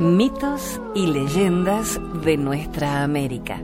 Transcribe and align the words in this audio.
Mitos 0.00 0.80
y 0.94 1.08
leyendas 1.08 2.00
de 2.24 2.38
nuestra 2.38 3.02
América. 3.02 3.60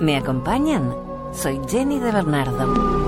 ¿Me 0.00 0.16
acompañan? 0.16 0.94
Soy 1.32 1.60
Jenny 1.68 1.98
de 1.98 2.12
Bernardo. 2.12 3.04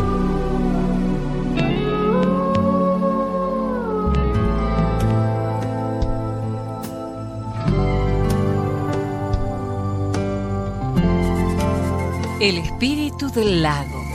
El 12.41 12.59
espíritu 12.59 13.31
del 13.31 13.63
lago. 13.63 14.06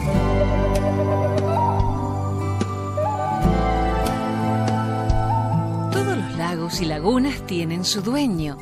Lagos 6.72 6.82
y 6.82 6.86
lagunas 6.86 7.46
tienen 7.48 7.84
su 7.84 8.02
dueño. 8.02 8.58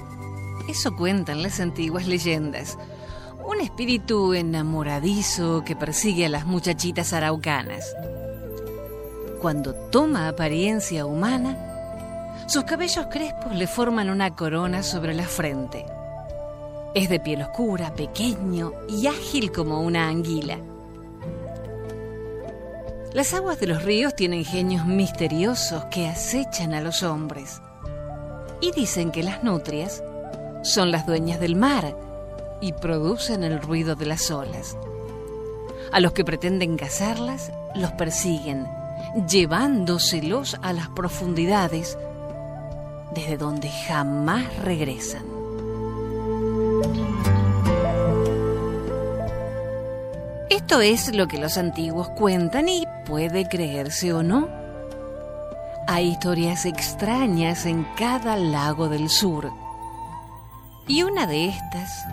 Eso 0.67 0.95
cuentan 0.95 1.43
las 1.43 1.59
antiguas 1.59 2.07
leyendas. 2.07 2.77
Un 3.45 3.61
espíritu 3.61 4.33
enamoradizo 4.33 5.63
que 5.63 5.75
persigue 5.75 6.25
a 6.25 6.29
las 6.29 6.45
muchachitas 6.45 7.13
araucanas. 7.13 7.95
Cuando 9.41 9.73
toma 9.73 10.27
apariencia 10.27 11.05
humana, 11.05 12.45
sus 12.47 12.63
cabellos 12.63 13.07
crespos 13.11 13.55
le 13.55 13.67
forman 13.67 14.09
una 14.09 14.35
corona 14.35 14.81
sobre 14.81 15.13
la 15.13 15.25
frente. 15.25 15.85
Es 16.95 17.09
de 17.09 17.19
piel 17.19 17.43
oscura, 17.43 17.93
pequeño 17.93 18.73
y 18.87 19.05
ágil 19.05 19.51
como 19.51 19.81
una 19.81 20.07
anguila. 20.07 20.57
Las 23.13 23.33
aguas 23.33 23.59
de 23.59 23.67
los 23.67 23.83
ríos 23.83 24.15
tienen 24.15 24.45
genios 24.45 24.85
misteriosos 24.85 25.85
que 25.85 26.07
acechan 26.07 26.73
a 26.73 26.81
los 26.81 27.03
hombres. 27.03 27.61
Y 28.61 28.71
dicen 28.71 29.11
que 29.11 29.23
las 29.23 29.43
nutrias 29.43 30.03
son 30.63 30.91
las 30.91 31.05
dueñas 31.05 31.39
del 31.39 31.55
mar 31.55 31.95
y 32.61 32.73
producen 32.73 33.43
el 33.43 33.61
ruido 33.61 33.95
de 33.95 34.05
las 34.05 34.29
olas. 34.31 34.77
A 35.91 35.99
los 35.99 36.11
que 36.11 36.25
pretenden 36.25 36.77
cazarlas 36.77 37.51
los 37.75 37.91
persiguen, 37.93 38.67
llevándoselos 39.27 40.57
a 40.61 40.73
las 40.73 40.89
profundidades 40.89 41.97
desde 43.13 43.37
donde 43.37 43.69
jamás 43.69 44.45
regresan. 44.59 45.23
Esto 50.49 50.81
es 50.81 51.15
lo 51.15 51.27
que 51.27 51.39
los 51.39 51.57
antiguos 51.57 52.09
cuentan 52.09 52.69
y 52.69 52.83
puede 53.05 53.47
creerse 53.47 54.13
o 54.13 54.21
no. 54.21 54.58
Hay 55.91 56.09
historias 56.09 56.67
extrañas 56.67 57.65
en 57.65 57.83
cada 57.97 58.37
lago 58.37 58.89
del 58.89 59.09
sur. 59.09 59.51
Y 60.87 61.01
una 61.01 61.25
de 61.25 61.47
estas 61.47 62.05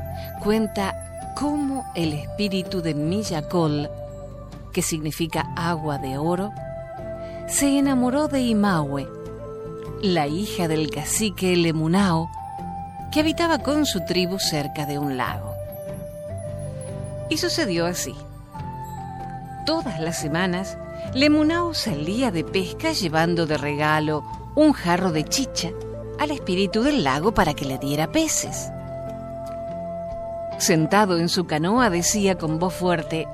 cuenta 0.42 1.34
cómo 1.36 1.84
el 1.94 2.14
espíritu 2.14 2.80
de 2.80 2.94
Millacol, 2.94 3.91
que 4.72 4.80
significa 4.80 5.52
agua 5.54 5.98
de 5.98 6.16
oro, 6.16 6.54
se 7.48 7.78
enamoró 7.78 8.28
de 8.28 8.41
Imahue, 8.41 9.06
la 10.00 10.27
hija 10.27 10.69
del 10.69 10.91
cacique 10.91 11.54
Lemunao, 11.54 12.30
que 13.12 13.20
habitaba 13.20 13.58
con 13.58 13.84
su 13.84 14.06
tribu 14.06 14.38
cerca 14.38 14.86
de 14.86 14.98
un 14.98 15.19
lago. 15.19 15.52
Y 17.28 17.36
sucedió 17.36 17.84
así. 17.84 18.14
Todas 19.66 20.00
las 20.00 20.16
semanas, 20.16 20.78
Lemunao 21.14 21.75
salía 21.75 22.30
de 22.30 22.44
pesca 22.44 22.92
llevando 22.92 23.47
de 23.47 23.56
regalo 23.56 24.25
un 24.55 24.72
jarro 24.72 25.12
de 25.12 25.25
chicha 25.25 25.70
al 26.19 26.30
espíritu 26.30 26.83
del 26.83 27.05
lago 27.05 27.33
para 27.33 27.55
que 27.55 27.64
le 27.64 27.78
diera 27.78 28.11
peces. 28.11 28.70
Sentado 30.58 31.19
en 31.19 31.28
su 31.28 31.47
canoa 31.47 31.91
decía 31.91 32.36
con 32.36 32.58
voz 32.58 32.75
fuerte, 32.75 33.28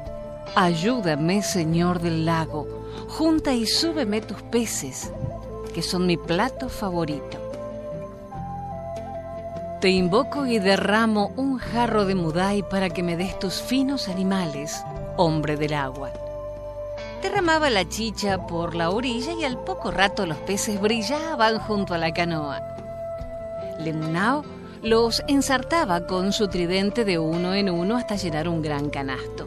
Ayúdame, 0.54 1.42
Señor 1.42 2.00
del 2.00 2.25
lago, 2.26 2.66
junta 3.09 3.54
y 3.54 3.66
súbeme 3.66 4.20
tus 4.20 4.42
peces, 4.42 5.12
que 5.72 5.82
son 5.82 6.06
mi 6.06 6.16
plato 6.16 6.69
favorito. 6.69 7.38
Te 9.81 9.91
invoco 9.91 10.47
y 10.47 10.58
derramo 10.58 11.32
un 11.37 11.58
jarro 11.58 12.04
de 12.04 12.14
mudai 12.14 12.62
para 12.69 12.91
que 12.91 13.03
me 13.03 13.16
des 13.16 13.38
tus 13.38 13.62
finos 13.62 14.08
animales, 14.08 14.84
hombre 15.16 15.56
del 15.56 15.75
agua. 15.75 16.10
Derramaba 17.22 17.71
la 17.71 17.88
chicha 17.88 18.49
por 18.49 18.75
la 18.75 18.91
orilla 18.91 19.33
y 19.33 19.44
al 19.44 19.56
poco 19.59 19.93
rato 19.93 20.27
los 20.27 20.38
peces 20.38 20.81
brillaban 20.81 21.60
junto 21.60 21.94
a 21.94 21.99
la 21.99 22.12
canoa. 22.12 22.60
Lemunao 23.78 24.44
los 24.83 25.22
ensartaba 25.28 26.09
con 26.09 26.32
su 26.32 26.49
tridente 26.49 27.05
de 27.05 27.21
uno 27.21 27.55
en 27.55 27.71
uno 27.71 27.97
hasta 27.97 28.16
llenar 28.16 28.49
un 28.49 28.61
gran 28.61 28.91
canasto. 28.91 29.47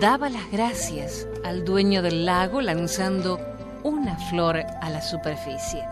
Daba 0.00 0.30
las 0.30 0.50
gracias 0.50 1.28
al 1.44 1.66
dueño 1.66 2.00
del 2.00 2.24
lago 2.24 2.62
lanzando 2.62 3.38
una 3.82 4.16
flor 4.16 4.64
a 4.80 4.88
la 4.88 5.02
superficie. 5.02 5.84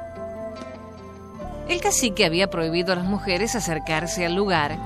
El 1.68 1.82
cacique 1.82 2.24
había 2.24 2.48
prohibido 2.48 2.94
a 2.94 2.96
las 2.96 3.04
mujeres 3.04 3.54
acercarse 3.54 4.24
al 4.24 4.34
lugar 4.34 4.78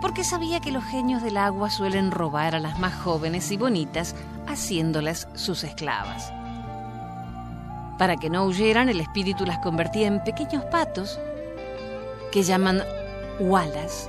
porque 0.00 0.24
sabía 0.24 0.60
que 0.60 0.72
los 0.72 0.84
genios 0.84 1.22
del 1.22 1.36
agua 1.36 1.68
suelen 1.70 2.12
robar 2.12 2.54
a 2.54 2.60
las 2.60 2.78
más 2.78 2.94
jóvenes 2.94 3.50
y 3.52 3.58
bonitas 3.58 4.14
haciéndolas 4.48 5.28
sus 5.34 5.64
esclavas. 5.64 6.32
Para 7.98 8.16
que 8.16 8.30
no 8.30 8.44
huyeran, 8.44 8.88
el 8.88 9.00
espíritu 9.00 9.44
las 9.44 9.58
convertía 9.58 10.06
en 10.06 10.22
pequeños 10.22 10.64
patos 10.66 11.18
que 12.30 12.42
llaman 12.42 12.82
walas. 13.40 14.08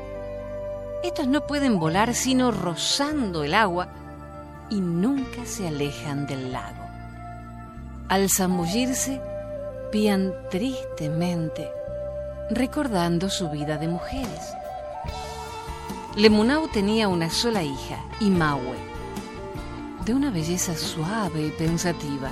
Estos 1.04 1.28
no 1.28 1.48
pueden 1.48 1.80
volar 1.80 2.14
sino 2.14 2.52
rozando 2.52 3.44
el 3.44 3.54
agua 3.54 3.88
y 4.70 4.82
nunca 4.82 5.46
se 5.46 5.68
alejan 5.68 6.28
del 6.28 6.52
lago. 6.52 6.86
Al 8.10 8.30
zambullirse, 8.30 9.22
pían 9.92 10.34
tristemente 10.52 11.70
recordando 12.50 13.30
su 13.30 13.50
vida 13.50 13.78
de 13.78 13.88
mujeres. 13.88 14.54
Lemunau 16.16 16.68
tenía 16.68 17.08
una 17.08 17.30
sola 17.30 17.64
hija, 17.64 18.04
Imahue, 18.20 18.78
de 20.10 20.16
una 20.16 20.32
belleza 20.32 20.76
suave 20.76 21.46
y 21.46 21.52
pensativa. 21.52 22.32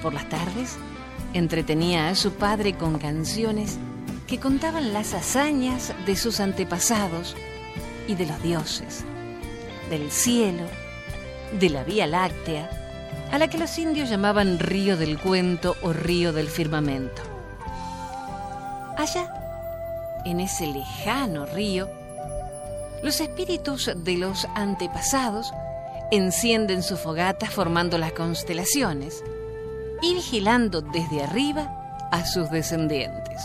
Por 0.00 0.14
las 0.14 0.28
tardes, 0.28 0.76
entretenía 1.32 2.08
a 2.08 2.14
su 2.14 2.34
padre 2.34 2.74
con 2.74 3.00
canciones 3.00 3.80
que 4.28 4.38
contaban 4.38 4.92
las 4.92 5.12
hazañas 5.12 5.92
de 6.06 6.14
sus 6.14 6.38
antepasados 6.38 7.34
y 8.06 8.14
de 8.14 8.26
los 8.26 8.40
dioses, 8.44 9.02
del 9.90 10.12
cielo, 10.12 10.62
de 11.58 11.68
la 11.68 11.82
Vía 11.82 12.06
Láctea, 12.06 12.70
a 13.32 13.38
la 13.38 13.48
que 13.48 13.58
los 13.58 13.76
indios 13.76 14.08
llamaban 14.08 14.60
río 14.60 14.96
del 14.96 15.18
cuento 15.18 15.74
o 15.82 15.92
río 15.92 16.32
del 16.32 16.46
firmamento. 16.46 17.22
Allá, 18.96 19.34
en 20.24 20.38
ese 20.38 20.68
lejano 20.68 21.46
río, 21.46 21.90
los 23.02 23.20
espíritus 23.20 23.90
de 23.96 24.16
los 24.16 24.46
antepasados 24.54 25.52
encienden 26.10 26.82
sus 26.82 27.00
fogatas 27.00 27.50
formando 27.50 27.98
las 27.98 28.12
constelaciones 28.12 29.22
y 30.02 30.14
vigilando 30.14 30.80
desde 30.80 31.22
arriba 31.22 32.08
a 32.10 32.24
sus 32.24 32.50
descendientes. 32.50 33.42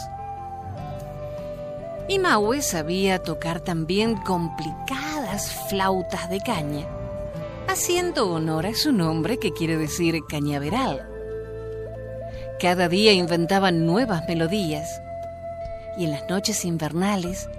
Y 2.07 2.19
Maue 2.19 2.61
sabía 2.61 3.21
tocar 3.23 3.61
también 3.61 4.15
complicadas 4.15 5.51
flautas 5.69 6.29
de 6.29 6.39
caña, 6.39 6.85
haciendo 7.67 8.31
honor 8.31 8.67
a 8.67 8.75
su 8.75 8.91
nombre 8.91 9.37
que 9.37 9.51
quiere 9.51 9.77
decir 9.77 10.21
cañaveral. 10.29 11.09
Cada 12.59 12.87
día 12.87 13.11
inventaban 13.11 13.85
nuevas 13.85 14.27
melodías 14.27 15.01
y 15.97 16.05
en 16.05 16.11
las 16.11 16.29
noches 16.29 16.63
invernales 16.63 17.49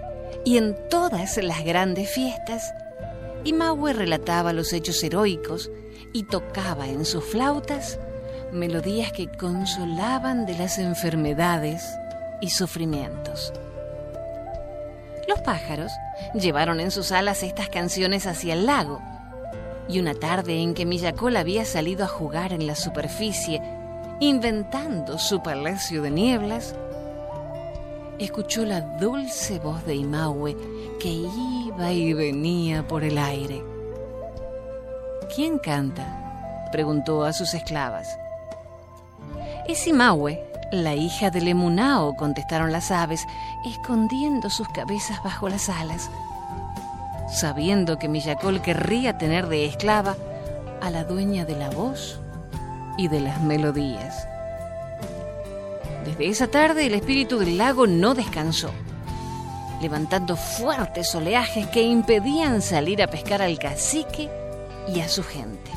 y 0.45 0.59
en 0.59 0.77
todas 0.89 1.37
las 1.39 1.65
grandes 1.65 2.09
fiestas, 2.09 2.73
Imahue 3.47 3.93
relataba 3.93 4.53
los 4.53 4.73
hechos 4.73 5.03
heroicos 5.05 5.71
y 6.13 6.25
tocaba 6.25 6.89
en 6.89 7.05
sus 7.05 7.25
flautas 7.25 8.01
melodías 8.53 9.13
que 9.13 9.29
consolaban 9.29 10.47
de 10.47 10.59
las 10.59 10.79
enfermedades 10.79 11.97
y 12.41 12.51
sufrimientos. 12.51 13.53
Los 15.29 15.41
pájaros 15.43 15.93
llevaron 16.35 16.81
en 16.81 16.91
sus 16.91 17.13
alas 17.13 17.45
estas 17.45 17.69
canciones 17.69 18.27
hacia 18.27 18.55
el 18.55 18.67
lago, 18.67 19.01
y 19.89 20.01
una 20.01 20.15
tarde 20.15 20.61
en 20.61 20.75
que 20.75 20.85
Millacol 20.85 21.37
había 21.37 21.65
salido 21.65 22.05
a 22.05 22.09
jugar 22.09 22.53
en 22.53 22.67
la 22.67 22.75
superficie, 22.75 23.63
inventando 24.19 25.19
su 25.19 25.41
palacio 25.41 26.03
de 26.03 26.11
nieblas, 26.11 26.75
escuchó 28.19 28.65
la 28.65 28.81
dulce 28.81 29.61
voz 29.61 29.85
de 29.87 29.95
Imahue 29.95 30.57
que 30.99 31.11
iba 31.11 31.66
y 31.79 32.15
venía 32.15 32.87
por 32.87 33.05
el 33.05 33.19
aire. 33.19 33.63
¿Quién 35.35 35.59
canta? 35.59 36.69
preguntó 36.73 37.25
a 37.25 37.33
sus 37.33 37.55
esclavas. 37.55 38.19
Es 39.69 39.87
Imahue, 39.87 40.43
La 40.73 40.95
hija 40.95 41.31
de 41.31 41.41
Lemunao, 41.41 42.17
contestaron 42.17 42.73
las 42.73 42.91
aves, 42.91 43.25
escondiendo 43.65 44.51
sus 44.51 44.69
cabezas 44.69 45.23
bajo 45.23 45.49
las 45.49 45.69
alas. 45.69 46.11
Sabiendo 47.31 47.99
que 47.99 48.09
Millacol 48.09 48.63
querría 48.63 49.19
tener 49.19 49.47
de 49.49 49.67
esclava 49.67 50.17
a 50.81 50.91
la 50.91 51.05
dueña 51.05 51.45
de 51.45 51.57
la 51.57 51.71
voz 51.71 52.19
y 52.97 53.09
de 53.09 53.21
las 53.21 53.41
melodías. 53.43 54.27
Desde 56.05 56.29
esa 56.29 56.47
tarde 56.47 56.87
el 56.87 56.95
espíritu 56.95 57.39
del 57.39 57.59
lago 57.59 57.87
no 57.87 58.15
descansó, 58.15 58.71
levantando 59.81 60.37
fuertes 60.37 61.15
oleajes 61.15 61.67
que 61.69 61.83
impedían 61.83 62.63
salir 62.63 63.03
a 63.03 63.09
pescar 63.09 63.43
al 63.43 63.59
cacique 63.59 64.31
y 64.89 65.01
a 65.01 65.09
su 65.09 65.23
gente. 65.23 65.71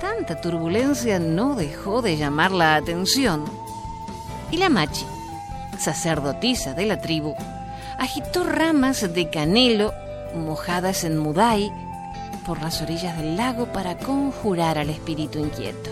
Tanta 0.00 0.40
turbulencia 0.40 1.18
no 1.18 1.54
dejó 1.54 2.02
de 2.02 2.16
llamar 2.16 2.50
la 2.50 2.74
atención 2.74 3.44
y 4.50 4.56
la 4.56 4.68
machi, 4.68 5.06
sacerdotisa 5.78 6.74
de 6.74 6.86
la 6.86 7.00
tribu, 7.00 7.34
agitó 7.98 8.44
ramas 8.44 9.12
de 9.14 9.30
canelo 9.30 9.92
mojadas 10.34 11.04
en 11.04 11.18
mudai 11.18 11.72
por 12.44 12.60
las 12.60 12.82
orillas 12.82 13.16
del 13.16 13.36
lago 13.36 13.66
para 13.66 13.96
conjurar 13.96 14.78
al 14.78 14.90
espíritu 14.90 15.38
inquieto. 15.38 15.91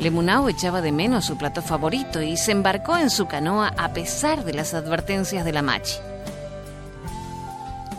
Lemunao 0.00 0.48
echaba 0.48 0.82
de 0.82 0.92
menos 0.92 1.24
su 1.24 1.38
plato 1.38 1.62
favorito 1.62 2.22
y 2.22 2.36
se 2.36 2.52
embarcó 2.52 2.96
en 2.96 3.10
su 3.10 3.26
canoa 3.26 3.72
a 3.78 3.92
pesar 3.92 4.44
de 4.44 4.52
las 4.52 4.74
advertencias 4.74 5.44
de 5.44 5.52
la 5.52 5.62
machi. 5.62 5.96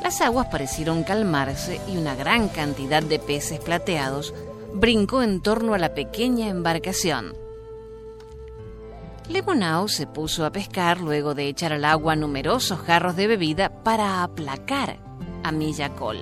Las 0.04 0.22
aguas 0.22 0.48
parecieron 0.48 1.04
calmarse 1.04 1.82
y 1.88 1.98
una 1.98 2.16
gran 2.16 2.50
cantidad 2.50 3.02
de 3.04 3.20
peces 3.20 3.60
plateados 3.60 4.34
brincó 4.74 5.24
en 5.24 5.42
torno 5.42 5.74
a 5.74 5.80
la 5.80 5.94
pequeña 5.96 6.50
embarcación. 6.50 7.36
Lemonao 9.28 9.88
se 9.90 10.08
puso 10.08 10.46
a 10.46 10.52
pescar 10.52 11.02
luego 11.02 11.34
de 11.34 11.50
echar 11.50 11.74
al 11.74 11.84
agua 11.84 12.16
numerosos 12.16 12.80
jarros 12.80 13.16
de 13.16 13.28
bebida 13.28 13.84
para 13.84 14.24
aplacar 14.24 15.00
a 15.44 15.52
Millacol. 15.52 16.20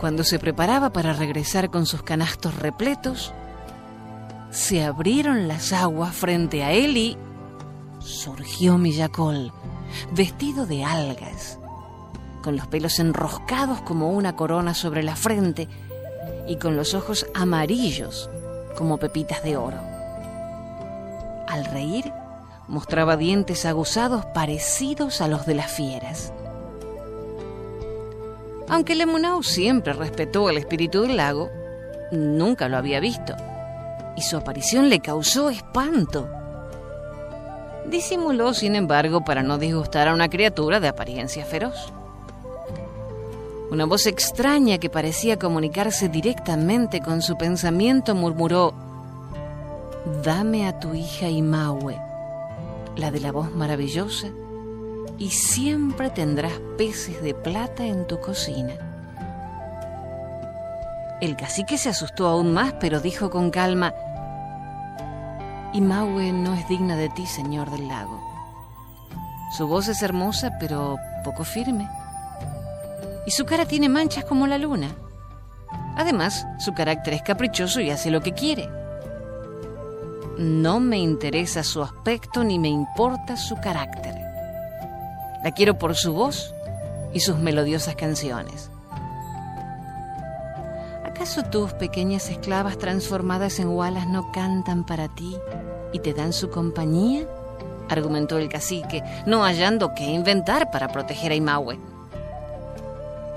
Cuando 0.00 0.24
se 0.24 0.38
preparaba 0.38 0.94
para 0.94 1.12
regresar 1.12 1.70
con 1.70 1.84
sus 1.84 2.02
canastos 2.02 2.56
repletos, 2.56 3.34
se 4.50 4.82
abrieron 4.82 5.46
las 5.46 5.74
aguas 5.74 6.14
frente 6.14 6.64
a 6.64 6.72
él 6.72 6.96
y 6.96 7.18
surgió 7.98 8.78
Millacol, 8.78 9.52
vestido 10.12 10.64
de 10.64 10.84
algas, 10.84 11.58
con 12.42 12.56
los 12.56 12.66
pelos 12.66 12.98
enroscados 12.98 13.82
como 13.82 14.10
una 14.12 14.36
corona 14.36 14.72
sobre 14.72 15.02
la 15.02 15.16
frente 15.16 15.68
y 16.48 16.56
con 16.56 16.76
los 16.76 16.94
ojos 16.94 17.26
amarillos 17.34 18.30
como 18.78 18.96
pepitas 18.96 19.42
de 19.42 19.58
oro. 19.58 19.78
Al 21.46 21.66
reír, 21.66 22.10
mostraba 22.68 23.18
dientes 23.18 23.66
aguzados 23.66 24.24
parecidos 24.26 25.20
a 25.20 25.28
los 25.28 25.44
de 25.44 25.54
las 25.56 25.70
fieras. 25.70 26.32
Aunque 28.70 28.94
Lemunau 28.94 29.42
siempre 29.42 29.92
respetó 29.92 30.48
el 30.48 30.56
espíritu 30.56 31.02
del 31.02 31.16
lago, 31.16 31.50
nunca 32.12 32.68
lo 32.68 32.76
había 32.76 33.00
visto, 33.00 33.34
y 34.16 34.22
su 34.22 34.36
aparición 34.36 34.88
le 34.88 35.00
causó 35.00 35.50
espanto. 35.50 36.28
Disimuló, 37.86 38.54
sin 38.54 38.76
embargo, 38.76 39.24
para 39.24 39.42
no 39.42 39.58
disgustar 39.58 40.06
a 40.06 40.14
una 40.14 40.28
criatura 40.28 40.78
de 40.78 40.86
apariencia 40.86 41.44
feroz. 41.44 41.92
Una 43.72 43.86
voz 43.86 44.06
extraña 44.06 44.78
que 44.78 44.88
parecía 44.88 45.36
comunicarse 45.36 46.08
directamente 46.08 47.00
con 47.00 47.22
su 47.22 47.36
pensamiento 47.36 48.14
murmuró, 48.14 48.72
Dame 50.22 50.68
a 50.68 50.78
tu 50.78 50.94
hija 50.94 51.28
Imaue, 51.28 51.98
la 52.94 53.10
de 53.10 53.18
la 53.18 53.32
voz 53.32 53.52
maravillosa, 53.52 54.28
y 55.20 55.28
siempre 55.28 56.08
tendrás 56.08 56.54
peces 56.78 57.22
de 57.22 57.34
plata 57.34 57.84
en 57.84 58.06
tu 58.06 58.18
cocina. 58.20 58.72
El 61.20 61.36
cacique 61.36 61.76
se 61.76 61.90
asustó 61.90 62.26
aún 62.26 62.54
más, 62.54 62.72
pero 62.80 63.00
dijo 63.00 63.28
con 63.28 63.50
calma, 63.50 63.92
Imaue 65.74 66.32
no 66.32 66.54
es 66.54 66.66
digna 66.68 66.96
de 66.96 67.10
ti, 67.10 67.26
señor 67.26 67.70
del 67.70 67.86
lago. 67.86 68.18
Su 69.56 69.68
voz 69.68 69.88
es 69.88 70.02
hermosa, 70.02 70.56
pero 70.58 70.96
poco 71.22 71.44
firme. 71.44 71.86
Y 73.26 73.30
su 73.30 73.44
cara 73.44 73.66
tiene 73.66 73.90
manchas 73.90 74.24
como 74.24 74.46
la 74.46 74.56
luna. 74.56 74.88
Además, 75.96 76.46
su 76.58 76.72
carácter 76.72 77.12
es 77.12 77.22
caprichoso 77.22 77.82
y 77.82 77.90
hace 77.90 78.10
lo 78.10 78.22
que 78.22 78.32
quiere. 78.32 78.70
No 80.38 80.80
me 80.80 80.96
interesa 80.96 81.62
su 81.62 81.82
aspecto 81.82 82.42
ni 82.42 82.58
me 82.58 82.68
importa 82.68 83.36
su 83.36 83.56
carácter. 83.56 84.19
La 85.42 85.52
quiero 85.52 85.78
por 85.78 85.94
su 85.94 86.12
voz 86.12 86.54
y 87.12 87.20
sus 87.20 87.38
melodiosas 87.38 87.96
canciones. 87.96 88.70
¿Acaso 91.04 91.42
tus 91.44 91.72
pequeñas 91.72 92.30
esclavas 92.30 92.78
transformadas 92.78 93.58
en 93.58 93.68
walas 93.68 94.06
no 94.06 94.32
cantan 94.32 94.84
para 94.84 95.08
ti 95.14 95.36
y 95.92 95.98
te 95.98 96.12
dan 96.14 96.32
su 96.32 96.50
compañía? 96.50 97.26
argumentó 97.88 98.38
el 98.38 98.48
cacique, 98.48 99.02
no 99.26 99.42
hallando 99.42 99.94
qué 99.94 100.04
inventar 100.04 100.70
para 100.70 100.88
proteger 100.88 101.32
a 101.32 101.34
Imaue. 101.34 101.78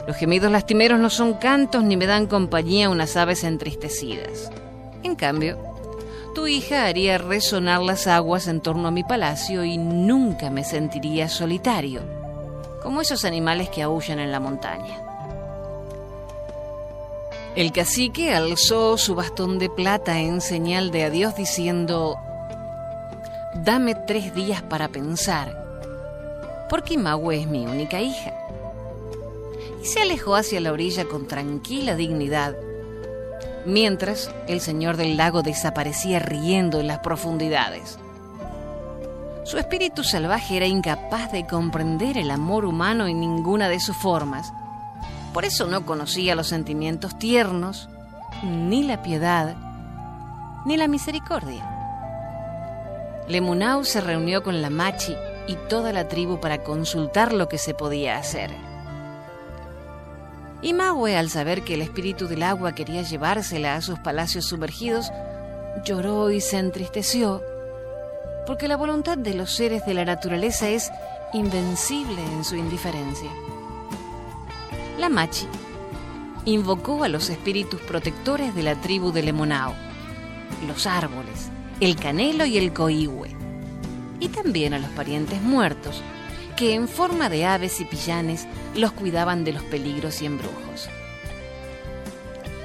Los 0.06 0.16
gemidos 0.16 0.52
lastimeros 0.52 1.00
no 1.00 1.10
son 1.10 1.34
cantos 1.34 1.84
ni 1.84 1.98
me 1.98 2.06
dan 2.06 2.28
compañía 2.28 2.90
unas 2.90 3.18
aves 3.18 3.44
entristecidas. 3.44 4.52
En 5.02 5.16
cambio, 5.16 5.58
tu 6.34 6.48
hija 6.48 6.86
haría 6.86 7.18
resonar 7.18 7.82
las 7.82 8.08
aguas 8.08 8.48
en 8.48 8.62
torno 8.62 8.88
a 8.88 8.92
mi 8.92 9.04
palacio 9.04 9.64
y 9.64 9.78
nunca 9.78 10.50
me 10.50 10.64
sentiría 10.64 11.30
solitario, 11.30 12.02
como 12.82 13.02
esos 13.02 13.24
animales 13.26 13.70
que 13.70 13.84
aullan 13.84 14.20
en 14.20 14.32
la 14.32 14.40
montaña. 14.40 15.02
El 17.56 17.72
cacique 17.72 18.34
alzó 18.34 18.98
su 18.98 19.14
bastón 19.14 19.60
de 19.60 19.70
plata 19.70 20.20
en 20.20 20.42
señal 20.42 20.90
de 20.90 21.04
adiós 21.04 21.36
diciendo, 21.36 22.18
Dame 23.54 23.94
tres 23.94 24.34
días 24.34 24.64
para 24.64 24.90
pensar, 24.90 25.56
porque 26.68 26.98
Maue 26.98 27.42
es 27.42 27.48
mi 27.48 27.68
única 27.68 28.02
hija. 28.02 28.34
Y 29.84 29.86
se 29.86 30.02
alejó 30.02 30.36
hacia 30.36 30.60
la 30.62 30.72
orilla 30.72 31.06
con 31.06 31.28
tranquila 31.28 31.96
dignidad, 31.96 32.56
mientras 33.66 34.32
el 34.48 34.62
señor 34.62 34.98
del 34.98 35.18
lago 35.18 35.42
desaparecía 35.42 36.20
riendo 36.20 36.80
en 36.80 36.88
las 36.88 37.00
profundidades. 37.00 37.98
Su 39.44 39.58
espíritu 39.58 40.04
salvaje 40.04 40.56
era 40.56 40.68
incapaz 40.68 41.32
de 41.32 41.46
comprender 41.46 42.18
el 42.18 42.32
amor 42.32 42.66
humano 42.66 43.08
en 43.08 43.20
ninguna 43.20 43.68
de 43.68 43.80
sus 43.80 43.96
formas. 43.98 44.54
Por 45.34 45.44
eso 45.46 45.68
no 45.68 45.86
conocía 45.86 46.36
los 46.36 46.48
sentimientos 46.48 47.18
tiernos, 47.20 47.90
ni 48.44 48.84
la 48.84 49.02
piedad, 49.02 49.56
ni 50.66 50.78
la 50.78 50.88
misericordia. 50.88 51.70
Lemunau 53.28 53.84
se 53.84 54.02
reunió 54.02 54.44
con 54.44 54.62
la 54.62 54.70
Machi 54.70 55.16
y 55.48 55.56
toda 55.70 55.92
la 55.92 56.08
tribu 56.08 56.40
para 56.40 56.64
consultar 56.64 57.34
lo 57.34 57.50
que 57.50 57.58
se 57.58 57.74
podía 57.74 58.18
hacer. 58.18 58.73
Y 60.64 60.72
al 60.80 61.30
saber 61.30 61.64
que 61.64 61.74
el 61.74 61.82
espíritu 61.82 62.28
del 62.28 62.42
agua 62.42 62.74
quería 62.74 63.02
llevársela 63.02 63.76
a 63.76 63.82
sus 63.82 64.00
palacios 64.00 64.46
sumergidos, 64.46 65.12
lloró 65.84 66.32
y 66.32 66.40
se 66.40 66.58
entristeció, 66.58 67.44
porque 68.48 68.70
la 68.70 68.78
voluntad 68.78 69.18
de 69.18 69.34
los 69.34 69.54
seres 69.54 69.86
de 69.86 69.94
la 69.94 70.06
naturaleza 70.06 70.70
es 70.70 70.90
invencible 71.34 72.24
en 72.24 72.46
su 72.46 72.56
indiferencia. 72.56 73.30
La 74.98 75.10
Machi 75.10 75.48
invocó 76.46 77.04
a 77.04 77.10
los 77.10 77.30
espíritus 77.30 77.82
protectores 77.82 78.56
de 78.56 78.64
la 78.64 78.76
tribu 78.76 79.12
de 79.12 79.24
Lemonao, 79.24 79.74
los 80.66 80.88
árboles, 80.88 81.50
el 81.82 81.98
canelo 81.98 82.46
y 82.46 82.58
el 82.58 82.72
coihue, 82.72 83.36
y 84.22 84.30
también 84.30 84.74
a 84.74 84.80
los 84.80 84.90
parientes 84.92 85.42
muertos, 85.42 86.02
que 86.56 86.74
en 86.74 86.88
forma 86.88 87.30
de 87.30 87.46
aves 87.46 87.80
y 87.82 87.86
pillanes 87.86 88.48
los 88.76 88.92
cuidaban 88.92 89.44
de 89.44 89.54
los 89.54 89.64
peligros 89.64 90.22
y 90.22 90.26
embrujos. 90.26 90.90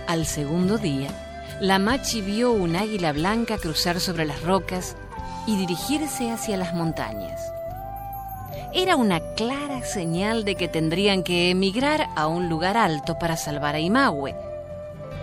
Al 0.06 0.26
segundo 0.26 0.78
día, 0.78 1.10
la 1.60 1.78
machi 1.78 2.20
vio 2.20 2.52
un 2.52 2.76
águila 2.76 3.12
blanca 3.12 3.58
cruzar 3.58 4.00
sobre 4.00 4.24
las 4.24 4.42
rocas 4.42 4.96
y 5.46 5.56
dirigirse 5.56 6.30
hacia 6.30 6.56
las 6.56 6.74
montañas. 6.74 7.40
Era 8.72 8.96
una 8.96 9.20
clara 9.34 9.82
señal 9.82 10.44
de 10.44 10.54
que 10.54 10.68
tendrían 10.68 11.22
que 11.22 11.50
emigrar 11.50 12.08
a 12.16 12.26
un 12.26 12.48
lugar 12.48 12.76
alto 12.76 13.18
para 13.18 13.36
salvar 13.36 13.74
a 13.74 13.80
Imaue, 13.80 14.34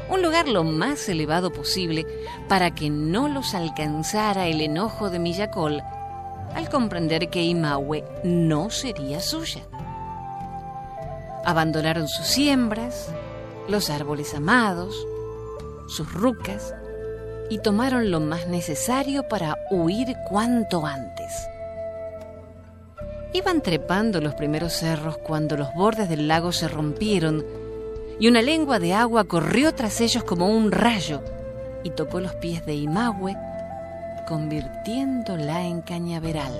un 0.09 0.21
lugar 0.21 0.47
lo 0.47 0.63
más 0.63 1.07
elevado 1.09 1.51
posible 1.51 2.05
para 2.47 2.71
que 2.71 2.89
no 2.89 3.27
los 3.27 3.55
alcanzara 3.55 4.47
el 4.47 4.61
enojo 4.61 5.09
de 5.09 5.19
Millacol 5.19 5.81
al 6.55 6.69
comprender 6.69 7.29
que 7.29 7.43
Imaue 7.43 8.03
no 8.23 8.69
sería 8.69 9.19
suya. 9.19 9.61
Abandonaron 11.45 12.07
sus 12.07 12.25
siembras, 12.25 13.09
los 13.67 13.89
árboles 13.89 14.33
amados, 14.33 14.95
sus 15.87 16.11
rucas, 16.11 16.73
y 17.49 17.59
tomaron 17.59 18.09
lo 18.09 18.19
más 18.19 18.47
necesario 18.47 19.27
para 19.27 19.57
huir 19.69 20.15
cuanto 20.27 20.85
antes. 20.85 21.47
Iban 23.33 23.61
trepando 23.61 24.21
los 24.21 24.33
primeros 24.33 24.73
cerros 24.73 25.17
cuando 25.17 25.57
los 25.57 25.73
bordes 25.75 26.09
del 26.09 26.27
lago 26.27 26.51
se 26.51 26.67
rompieron 26.67 27.45
y 28.17 28.29
una 28.29 28.41
lengua 28.41 28.79
de 28.79 28.93
agua 28.93 29.25
corrió 29.25 29.75
tras 29.75 29.99
ellos 29.99 30.23
como 30.23 30.47
un 30.47 30.71
rayo 30.71 31.21
y 31.83 31.89
tocó 31.89 32.21
los 32.21 32.33
pies 32.35 32.65
de 32.65 32.75
Imahue, 32.75 33.35
convirtiéndola 34.25 35.65
en 35.65 35.81
cañaveral. 35.81 36.53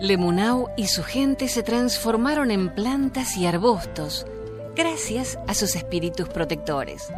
Lemunau 0.00 0.68
y 0.76 0.88
su 0.88 1.02
gente 1.02 1.48
se 1.48 1.62
transformaron 1.62 2.50
en 2.50 2.74
plantas 2.74 3.36
y 3.36 3.46
arbustos 3.46 4.26
gracias 4.74 5.38
a 5.46 5.54
sus 5.54 5.76
espíritus 5.76 6.28
protectores. 6.28 7.08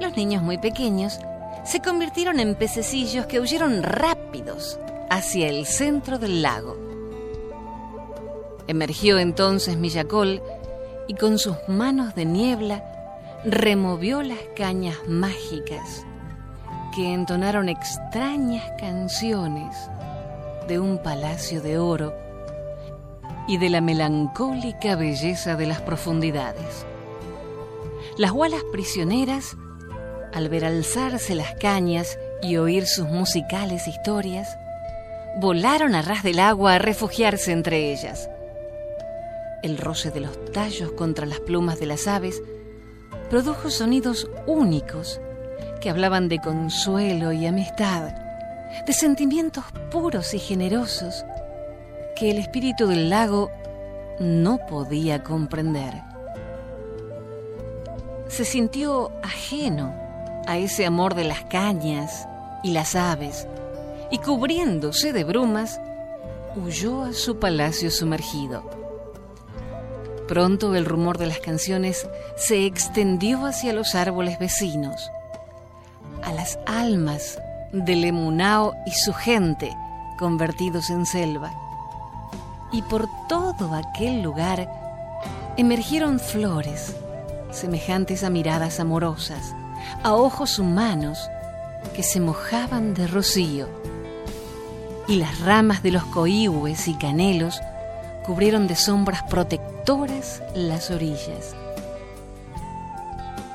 Los 0.00 0.16
niños 0.16 0.42
muy 0.42 0.58
pequeños 0.58 1.18
se 1.64 1.80
convirtieron 1.80 2.40
en 2.40 2.54
pececillos 2.54 3.26
que 3.26 3.40
huyeron 3.40 3.82
rápidos 3.82 4.78
hacia 5.10 5.48
el 5.48 5.66
centro 5.66 6.18
del 6.18 6.42
lago. 6.42 6.76
Emergió 8.66 9.18
entonces 9.18 9.76
Millacol 9.76 10.40
y 11.08 11.14
con 11.14 11.38
sus 11.38 11.56
manos 11.66 12.14
de 12.14 12.24
niebla 12.24 12.84
removió 13.44 14.22
las 14.22 14.38
cañas 14.54 14.96
mágicas 15.08 16.04
que 16.94 17.12
entonaron 17.12 17.68
extrañas 17.68 18.64
canciones 18.78 19.76
de 20.66 20.78
un 20.78 20.98
palacio 20.98 21.60
de 21.60 21.78
oro 21.78 22.14
y 23.46 23.58
de 23.58 23.70
la 23.70 23.80
melancólica 23.80 24.96
belleza 24.96 25.56
de 25.56 25.66
las 25.66 25.80
profundidades. 25.80 26.86
Las 28.16 28.32
gualas 28.32 28.62
prisioneras, 28.72 29.56
al 30.32 30.48
ver 30.48 30.64
alzarse 30.64 31.34
las 31.34 31.54
cañas 31.54 32.18
y 32.42 32.56
oír 32.56 32.86
sus 32.86 33.08
musicales 33.08 33.86
historias, 33.88 34.56
volaron 35.38 35.94
a 35.94 36.02
ras 36.02 36.22
del 36.22 36.40
agua 36.40 36.74
a 36.74 36.78
refugiarse 36.78 37.52
entre 37.52 37.92
ellas. 37.92 38.28
El 39.62 39.78
roce 39.78 40.10
de 40.10 40.20
los 40.20 40.52
tallos 40.52 40.92
contra 40.92 41.26
las 41.26 41.40
plumas 41.40 41.78
de 41.78 41.86
las 41.86 42.06
aves 42.06 42.42
produjo 43.28 43.70
sonidos 43.70 44.28
únicos 44.46 45.20
que 45.80 45.90
hablaban 45.90 46.28
de 46.28 46.38
consuelo 46.38 47.32
y 47.32 47.46
amistad 47.46 48.12
de 48.86 48.92
sentimientos 48.92 49.64
puros 49.90 50.34
y 50.34 50.38
generosos 50.38 51.24
que 52.16 52.30
el 52.30 52.38
espíritu 52.38 52.86
del 52.86 53.10
lago 53.10 53.50
no 54.18 54.58
podía 54.66 55.22
comprender. 55.22 56.02
Se 58.28 58.44
sintió 58.44 59.10
ajeno 59.22 59.94
a 60.46 60.58
ese 60.58 60.86
amor 60.86 61.14
de 61.14 61.24
las 61.24 61.44
cañas 61.44 62.28
y 62.62 62.72
las 62.72 62.94
aves 62.94 63.46
y 64.10 64.18
cubriéndose 64.18 65.12
de 65.12 65.24
brumas, 65.24 65.80
huyó 66.56 67.02
a 67.02 67.12
su 67.12 67.38
palacio 67.38 67.90
sumergido. 67.90 68.68
Pronto 70.26 70.74
el 70.74 70.84
rumor 70.84 71.18
de 71.18 71.26
las 71.26 71.40
canciones 71.40 72.08
se 72.36 72.66
extendió 72.66 73.46
hacia 73.46 73.72
los 73.72 73.94
árboles 73.94 74.38
vecinos, 74.38 75.10
a 76.30 76.32
las 76.32 76.60
almas 76.64 77.40
de 77.72 77.96
Lemunao 77.96 78.76
y 78.86 78.92
su 78.92 79.12
gente 79.12 79.76
convertidos 80.16 80.88
en 80.88 81.04
selva. 81.04 81.52
Y 82.70 82.82
por 82.82 83.08
todo 83.28 83.74
aquel 83.74 84.22
lugar 84.22 84.70
emergieron 85.56 86.20
flores 86.20 86.94
semejantes 87.50 88.22
a 88.22 88.30
miradas 88.30 88.78
amorosas, 88.78 89.56
a 90.04 90.14
ojos 90.14 90.60
humanos 90.60 91.28
que 91.96 92.04
se 92.04 92.20
mojaban 92.20 92.94
de 92.94 93.08
rocío. 93.08 93.68
Y 95.08 95.16
las 95.16 95.40
ramas 95.40 95.82
de 95.82 95.90
los 95.90 96.04
coíhues 96.04 96.86
y 96.86 96.94
canelos 96.94 97.60
cubrieron 98.24 98.68
de 98.68 98.76
sombras 98.76 99.24
protectoras 99.24 100.44
las 100.54 100.92
orillas. 100.92 101.56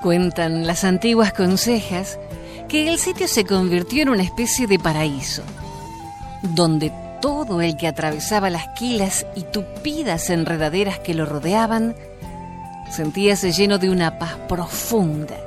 Cuentan 0.03 0.67
las 0.67 0.83
antiguas 0.83 1.31
consejas 1.31 2.19
que 2.67 2.89
el 2.89 2.99
sitio 2.99 3.27
se 3.27 3.45
convirtió 3.45 4.03
en 4.03 4.09
una 4.09 4.23
especie 4.23 4.67
de 4.67 4.79
paraíso, 4.79 5.43
donde 6.41 6.91
todo 7.21 7.61
el 7.61 7.77
que 7.77 7.87
atravesaba 7.87 8.49
las 8.49 8.67
quilas 8.69 9.25
y 9.35 9.43
tupidas 9.43 10.29
enredaderas 10.29 10.99
que 10.99 11.13
lo 11.13 11.25
rodeaban 11.25 11.95
sentíase 12.91 13.51
lleno 13.51 13.77
de 13.77 13.89
una 13.89 14.19
paz 14.19 14.35
profunda, 14.47 15.37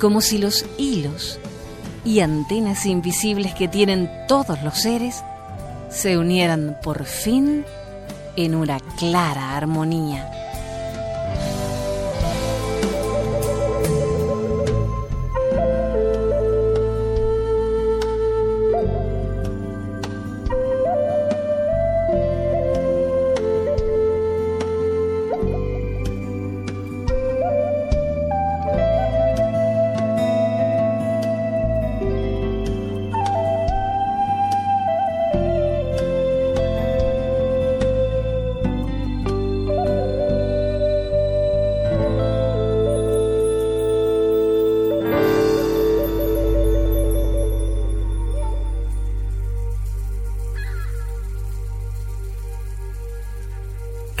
como 0.00 0.20
si 0.20 0.38
los 0.38 0.64
hilos 0.78 1.38
y 2.04 2.20
antenas 2.20 2.86
invisibles 2.86 3.54
que 3.54 3.68
tienen 3.68 4.10
todos 4.28 4.62
los 4.62 4.78
seres 4.78 5.22
se 5.90 6.16
unieran 6.16 6.78
por 6.82 7.04
fin 7.04 7.64
en 8.36 8.54
una 8.54 8.78
clara 8.96 9.56
armonía. 9.56 10.49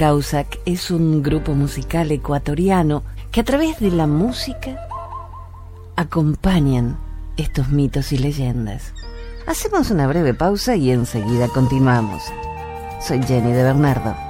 Causac 0.00 0.60
es 0.64 0.90
un 0.90 1.22
grupo 1.22 1.52
musical 1.52 2.10
ecuatoriano 2.10 3.02
que 3.30 3.42
a 3.42 3.44
través 3.44 3.80
de 3.80 3.90
la 3.90 4.06
música 4.06 4.88
acompañan 5.94 6.98
estos 7.36 7.68
mitos 7.68 8.10
y 8.12 8.16
leyendas. 8.16 8.94
Hacemos 9.46 9.90
una 9.90 10.06
breve 10.06 10.32
pausa 10.32 10.74
y 10.74 10.90
enseguida 10.90 11.48
continuamos. 11.48 12.22
Soy 13.06 13.22
Jenny 13.24 13.52
de 13.52 13.62
Bernardo. 13.62 14.29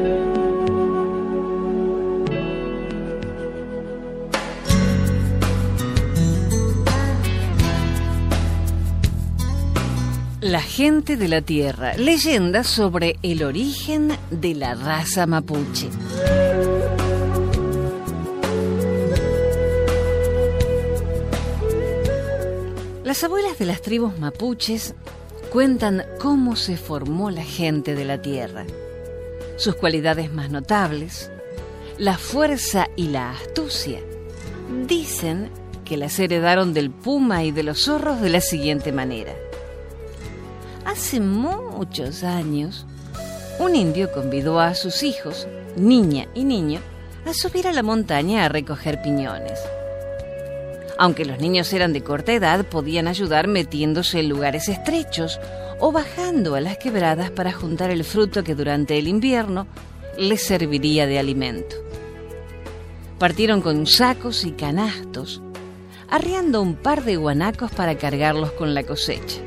La 10.51 10.59
gente 10.59 11.15
de 11.15 11.29
la 11.29 11.41
Tierra, 11.41 11.93
leyenda 11.93 12.65
sobre 12.65 13.15
el 13.23 13.41
origen 13.41 14.11
de 14.31 14.53
la 14.53 14.75
raza 14.75 15.25
mapuche. 15.25 15.87
Las 23.05 23.23
abuelas 23.23 23.59
de 23.59 23.65
las 23.65 23.81
tribus 23.81 24.19
mapuches 24.19 24.93
cuentan 25.53 26.03
cómo 26.19 26.57
se 26.57 26.75
formó 26.75 27.31
la 27.31 27.43
gente 27.43 27.95
de 27.95 28.03
la 28.03 28.21
Tierra, 28.21 28.65
sus 29.55 29.75
cualidades 29.75 30.33
más 30.33 30.51
notables, 30.51 31.31
la 31.97 32.17
fuerza 32.17 32.89
y 32.97 33.07
la 33.07 33.31
astucia, 33.31 34.01
dicen 34.85 35.49
que 35.85 35.95
las 35.95 36.19
heredaron 36.19 36.73
del 36.73 36.91
puma 36.91 37.45
y 37.45 37.53
de 37.53 37.63
los 37.63 37.85
zorros 37.85 38.19
de 38.19 38.31
la 38.31 38.41
siguiente 38.41 38.91
manera. 38.91 39.33
Hace 40.91 41.21
muchos 41.21 42.21
años, 42.25 42.85
un 43.59 43.77
indio 43.77 44.11
convidó 44.11 44.59
a 44.59 44.75
sus 44.75 45.03
hijos, 45.03 45.47
niña 45.77 46.27
y 46.35 46.43
niño, 46.43 46.81
a 47.25 47.33
subir 47.33 47.65
a 47.65 47.71
la 47.71 47.81
montaña 47.81 48.43
a 48.43 48.49
recoger 48.49 49.01
piñones. 49.01 49.57
Aunque 50.97 51.23
los 51.23 51.39
niños 51.39 51.71
eran 51.71 51.93
de 51.93 52.03
corta 52.03 52.33
edad, 52.33 52.65
podían 52.65 53.07
ayudar 53.07 53.47
metiéndose 53.47 54.19
en 54.19 54.27
lugares 54.27 54.67
estrechos 54.67 55.39
o 55.79 55.93
bajando 55.93 56.55
a 56.55 56.61
las 56.61 56.77
quebradas 56.77 57.31
para 57.31 57.53
juntar 57.53 57.89
el 57.89 58.03
fruto 58.03 58.43
que 58.43 58.53
durante 58.53 58.97
el 58.97 59.07
invierno 59.07 59.67
les 60.17 60.43
serviría 60.43 61.07
de 61.07 61.19
alimento. 61.19 61.77
Partieron 63.17 63.61
con 63.61 63.87
sacos 63.87 64.43
y 64.43 64.51
canastos, 64.51 65.41
arriando 66.09 66.61
un 66.61 66.75
par 66.75 67.05
de 67.05 67.15
guanacos 67.15 67.71
para 67.71 67.97
cargarlos 67.97 68.51
con 68.51 68.73
la 68.73 68.83
cosecha. 68.83 69.41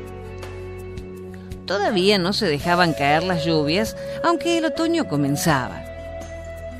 Todavía 1.65 2.19
no 2.19 2.31
se 2.33 2.45
dejaban 2.45 2.93
caer 2.93 3.23
las 3.23 3.43
lluvias, 3.43 3.97
aunque 4.23 4.57
el 4.57 4.65
otoño 4.65 5.07
comenzaba. 5.07 5.83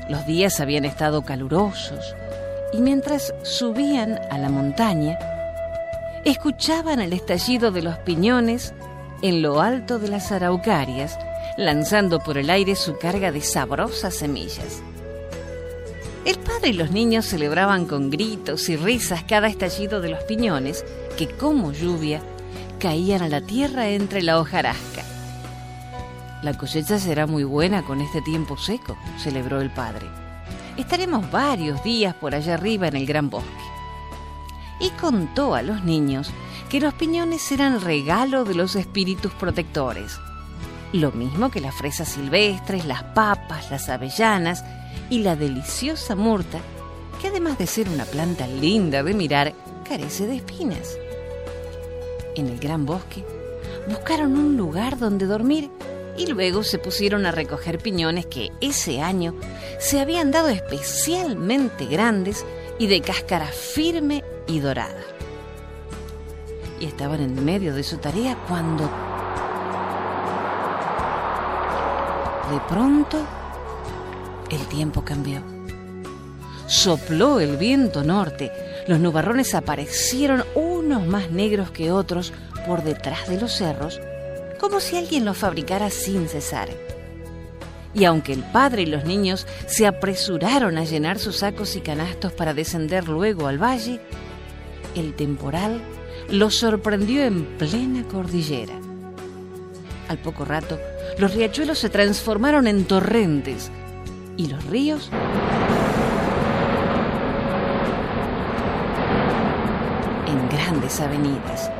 Los 0.08 0.26
días 0.26 0.60
habían 0.60 0.84
estado 0.84 1.22
calurosos 1.22 2.14
y 2.72 2.78
mientras 2.78 3.34
subían 3.42 4.20
a 4.30 4.38
la 4.38 4.48
montaña, 4.48 5.18
escuchaban 6.24 7.00
el 7.00 7.12
estallido 7.12 7.72
de 7.72 7.82
los 7.82 7.98
piñones 7.98 8.74
en 9.22 9.42
lo 9.42 9.60
alto 9.60 9.98
de 9.98 10.08
las 10.08 10.30
araucarias, 10.30 11.18
lanzando 11.56 12.20
por 12.20 12.38
el 12.38 12.50
aire 12.50 12.76
su 12.76 12.96
carga 12.98 13.32
de 13.32 13.40
sabrosas 13.40 14.14
semillas. 14.14 14.82
El 16.24 16.38
padre 16.38 16.70
y 16.70 16.72
los 16.74 16.90
niños 16.90 17.24
celebraban 17.24 17.86
con 17.86 18.10
gritos 18.10 18.68
y 18.68 18.76
risas 18.76 19.24
cada 19.24 19.48
estallido 19.48 20.00
de 20.00 20.10
los 20.10 20.22
piñones, 20.24 20.84
que 21.16 21.28
como 21.28 21.72
lluvia 21.72 22.20
caían 22.78 23.22
a 23.22 23.28
la 23.28 23.40
tierra 23.40 23.88
entre 23.88 24.22
la 24.22 24.38
hojarasca. 24.38 25.02
La 26.42 26.56
cosecha 26.56 26.98
será 26.98 27.26
muy 27.26 27.44
buena 27.44 27.82
con 27.82 28.00
este 28.00 28.22
tiempo 28.22 28.56
seco, 28.56 28.96
celebró 29.18 29.60
el 29.60 29.70
padre. 29.70 30.06
Estaremos 30.76 31.30
varios 31.30 31.82
días 31.82 32.14
por 32.14 32.34
allá 32.34 32.54
arriba 32.54 32.88
en 32.88 32.96
el 32.96 33.06
gran 33.06 33.30
bosque. 33.30 33.50
Y 34.78 34.90
contó 34.90 35.54
a 35.54 35.62
los 35.62 35.82
niños 35.84 36.30
que 36.68 36.80
los 36.80 36.92
piñones 36.94 37.50
eran 37.50 37.80
regalo 37.80 38.44
de 38.44 38.54
los 38.54 38.76
espíritus 38.76 39.32
protectores. 39.32 40.18
Lo 40.92 41.12
mismo 41.12 41.50
que 41.50 41.60
las 41.60 41.74
fresas 41.74 42.08
silvestres, 42.08 42.84
las 42.84 43.02
papas, 43.02 43.70
las 43.70 43.88
avellanas 43.88 44.64
y 45.08 45.20
la 45.20 45.34
deliciosa 45.34 46.14
murta, 46.14 46.58
que 47.20 47.28
además 47.28 47.56
de 47.58 47.66
ser 47.66 47.88
una 47.88 48.04
planta 48.04 48.46
linda 48.46 49.02
de 49.02 49.14
mirar, 49.14 49.54
carece 49.88 50.26
de 50.26 50.36
espinas. 50.36 50.96
En 52.36 52.48
el 52.48 52.58
gran 52.58 52.84
bosque 52.84 53.24
buscaron 53.88 54.38
un 54.38 54.58
lugar 54.58 54.98
donde 54.98 55.24
dormir 55.24 55.70
y 56.18 56.26
luego 56.26 56.62
se 56.64 56.78
pusieron 56.78 57.24
a 57.24 57.30
recoger 57.30 57.78
piñones 57.78 58.26
que 58.26 58.52
ese 58.60 59.00
año 59.00 59.34
se 59.78 60.00
habían 60.00 60.30
dado 60.30 60.48
especialmente 60.48 61.86
grandes 61.86 62.44
y 62.78 62.88
de 62.88 63.00
cáscara 63.00 63.46
firme 63.46 64.22
y 64.46 64.60
dorada. 64.60 65.02
Y 66.78 66.84
estaban 66.84 67.20
en 67.20 67.42
medio 67.42 67.74
de 67.74 67.82
su 67.82 67.96
tarea 67.96 68.36
cuando 68.46 68.84
de 72.52 72.60
pronto 72.68 73.18
el 74.50 74.60
tiempo 74.66 75.02
cambió. 75.02 75.40
Sopló 76.66 77.40
el 77.40 77.56
viento 77.56 78.04
norte, 78.04 78.52
los 78.86 79.00
nubarrones 79.00 79.54
aparecieron 79.54 80.44
unos 80.54 81.06
más 81.06 81.30
negros 81.30 81.70
que 81.70 81.90
otros 81.90 82.32
por 82.66 82.82
detrás 82.82 83.28
de 83.28 83.40
los 83.40 83.52
cerros 83.52 84.00
como 84.58 84.80
si 84.80 84.96
alguien 84.96 85.24
lo 85.24 85.34
fabricara 85.34 85.90
sin 85.90 86.28
cesar. 86.28 86.68
Y 87.94 88.04
aunque 88.04 88.32
el 88.32 88.42
padre 88.42 88.82
y 88.82 88.86
los 88.86 89.04
niños 89.04 89.46
se 89.66 89.86
apresuraron 89.86 90.76
a 90.78 90.84
llenar 90.84 91.18
sus 91.18 91.36
sacos 91.36 91.76
y 91.76 91.80
canastos 91.80 92.32
para 92.32 92.54
descender 92.54 93.08
luego 93.08 93.46
al 93.46 93.62
valle, 93.62 94.00
el 94.94 95.14
temporal 95.14 95.80
los 96.30 96.56
sorprendió 96.56 97.24
en 97.24 97.44
plena 97.58 98.06
cordillera. 98.08 98.74
Al 100.08 100.18
poco 100.18 100.44
rato, 100.44 100.78
los 101.18 101.34
riachuelos 101.34 101.78
se 101.78 101.88
transformaron 101.88 102.66
en 102.66 102.84
torrentes 102.84 103.70
y 104.36 104.48
los 104.48 104.64
ríos 104.66 105.10
avenidas. 111.00 111.70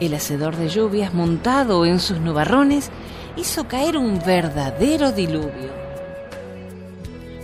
El 0.00 0.14
hacedor 0.14 0.56
de 0.56 0.68
lluvias, 0.68 1.12
montado 1.12 1.84
en 1.84 2.00
sus 2.00 2.20
nubarrones, 2.20 2.90
hizo 3.36 3.66
caer 3.66 3.96
un 3.96 4.20
verdadero 4.24 5.12
diluvio. 5.12 5.74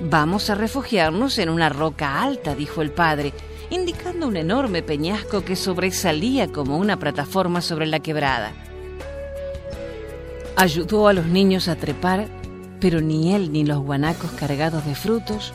Vamos 0.01 0.51
a 0.51 0.55
refugiarnos 0.55 1.39
en 1.39 1.49
una 1.49 1.69
roca 1.69 2.23
alta, 2.23 2.55
dijo 2.55 2.83
el 2.83 2.91
padre, 2.91 3.33
indicando 3.71 4.29
un 4.29 4.37
enorme 4.37 4.83
peñasco 4.83 5.45
que 5.45 5.57
sobresalía 5.57 6.49
como 6.49 6.77
una 6.79 6.99
plataforma 6.99 7.61
sobre 7.61 7.87
la 7.87 8.01
quebrada. 8.01 8.53
Ayudó 10.57 11.09
a 11.09 11.13
los 11.13 11.27
niños 11.27 11.69
a 11.69 11.77
trepar, 11.77 12.29
pero 12.81 13.01
ni 13.01 13.35
él 13.35 13.53
ni 13.53 13.65
los 13.65 13.79
guanacos 13.79 14.31
cargados 14.33 14.85
de 14.85 14.95
frutos 14.95 15.53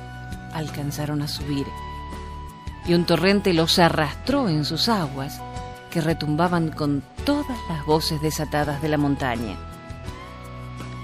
alcanzaron 0.54 1.22
a 1.22 1.28
subir. 1.28 1.66
Y 2.88 2.94
un 2.94 3.06
torrente 3.06 3.54
los 3.54 3.80
arrastró 3.80 4.48
en 4.50 4.64
sus 4.66 4.88
aguas 4.88 5.42
que 5.92 6.02
retumbaban 6.02 6.70
con 6.70 7.04
todas 7.26 7.58
las 7.70 7.86
voces 7.86 8.22
desatadas 8.22 8.82
de 8.82 8.90
la 8.90 8.98
montaña. 8.98 9.58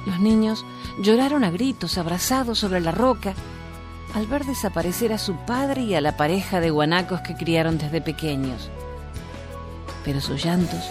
Los 0.06 0.20
niños 0.20 0.66
lloraron 1.02 1.44
a 1.44 1.52
gritos 1.52 1.98
abrazados 1.98 2.60
sobre 2.60 2.80
la 2.80 2.92
roca 2.92 3.34
al 4.14 4.28
ver 4.28 4.46
desaparecer 4.46 5.12
a 5.12 5.18
su 5.18 5.36
padre 5.36 5.82
y 5.82 5.96
a 5.96 6.02
la 6.02 6.18
pareja 6.18 6.60
de 6.60 6.70
guanacos 6.70 7.22
que 7.22 7.36
criaron 7.36 7.78
desde 7.78 8.02
pequeños. 8.02 8.70
Pero 10.06 10.22
sus 10.22 10.44
llantos 10.44 10.84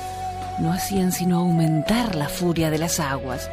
no 0.59 0.73
hacían 0.73 1.13
sino 1.13 1.39
aumentar 1.39 2.15
la 2.15 2.29
furia 2.29 2.71
de 2.71 2.79
las 2.79 3.01
aguas. 3.01 3.49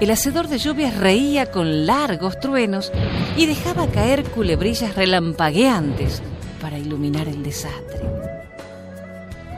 El 0.00 0.12
hacedor 0.12 0.46
de 0.46 0.58
lluvias 0.58 0.96
reía 0.96 1.50
con 1.50 1.84
largos 1.84 2.38
truenos 2.38 2.92
y 3.36 3.46
dejaba 3.46 3.88
caer 3.88 4.22
culebrillas 4.30 4.94
relampagueantes 4.94 6.22
para 6.60 6.78
iluminar 6.78 7.26
el 7.26 7.42
desastre. 7.42 8.00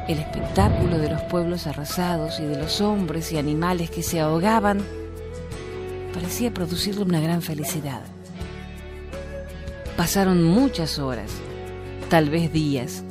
El 0.08 0.18
espectáculo 0.18 0.96
de 0.96 1.10
los 1.10 1.20
pueblos 1.24 1.66
arrasados 1.66 2.40
y 2.40 2.44
de 2.44 2.56
los 2.56 2.80
hombres 2.80 3.30
y 3.32 3.36
animales 3.36 3.90
que 3.90 4.02
se 4.02 4.18
ahogaban 4.18 4.80
parecía 6.14 6.54
producirle 6.54 7.02
una 7.02 7.20
gran 7.20 7.42
felicidad. 7.42 8.00
Pasaron 9.98 10.42
muchas 10.42 10.98
horas, 10.98 11.30
tal 12.08 12.30
vez 12.30 12.50
días, 12.50 13.04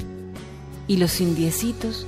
y 0.88 0.98
los 0.98 1.22
indiecitos 1.22 2.08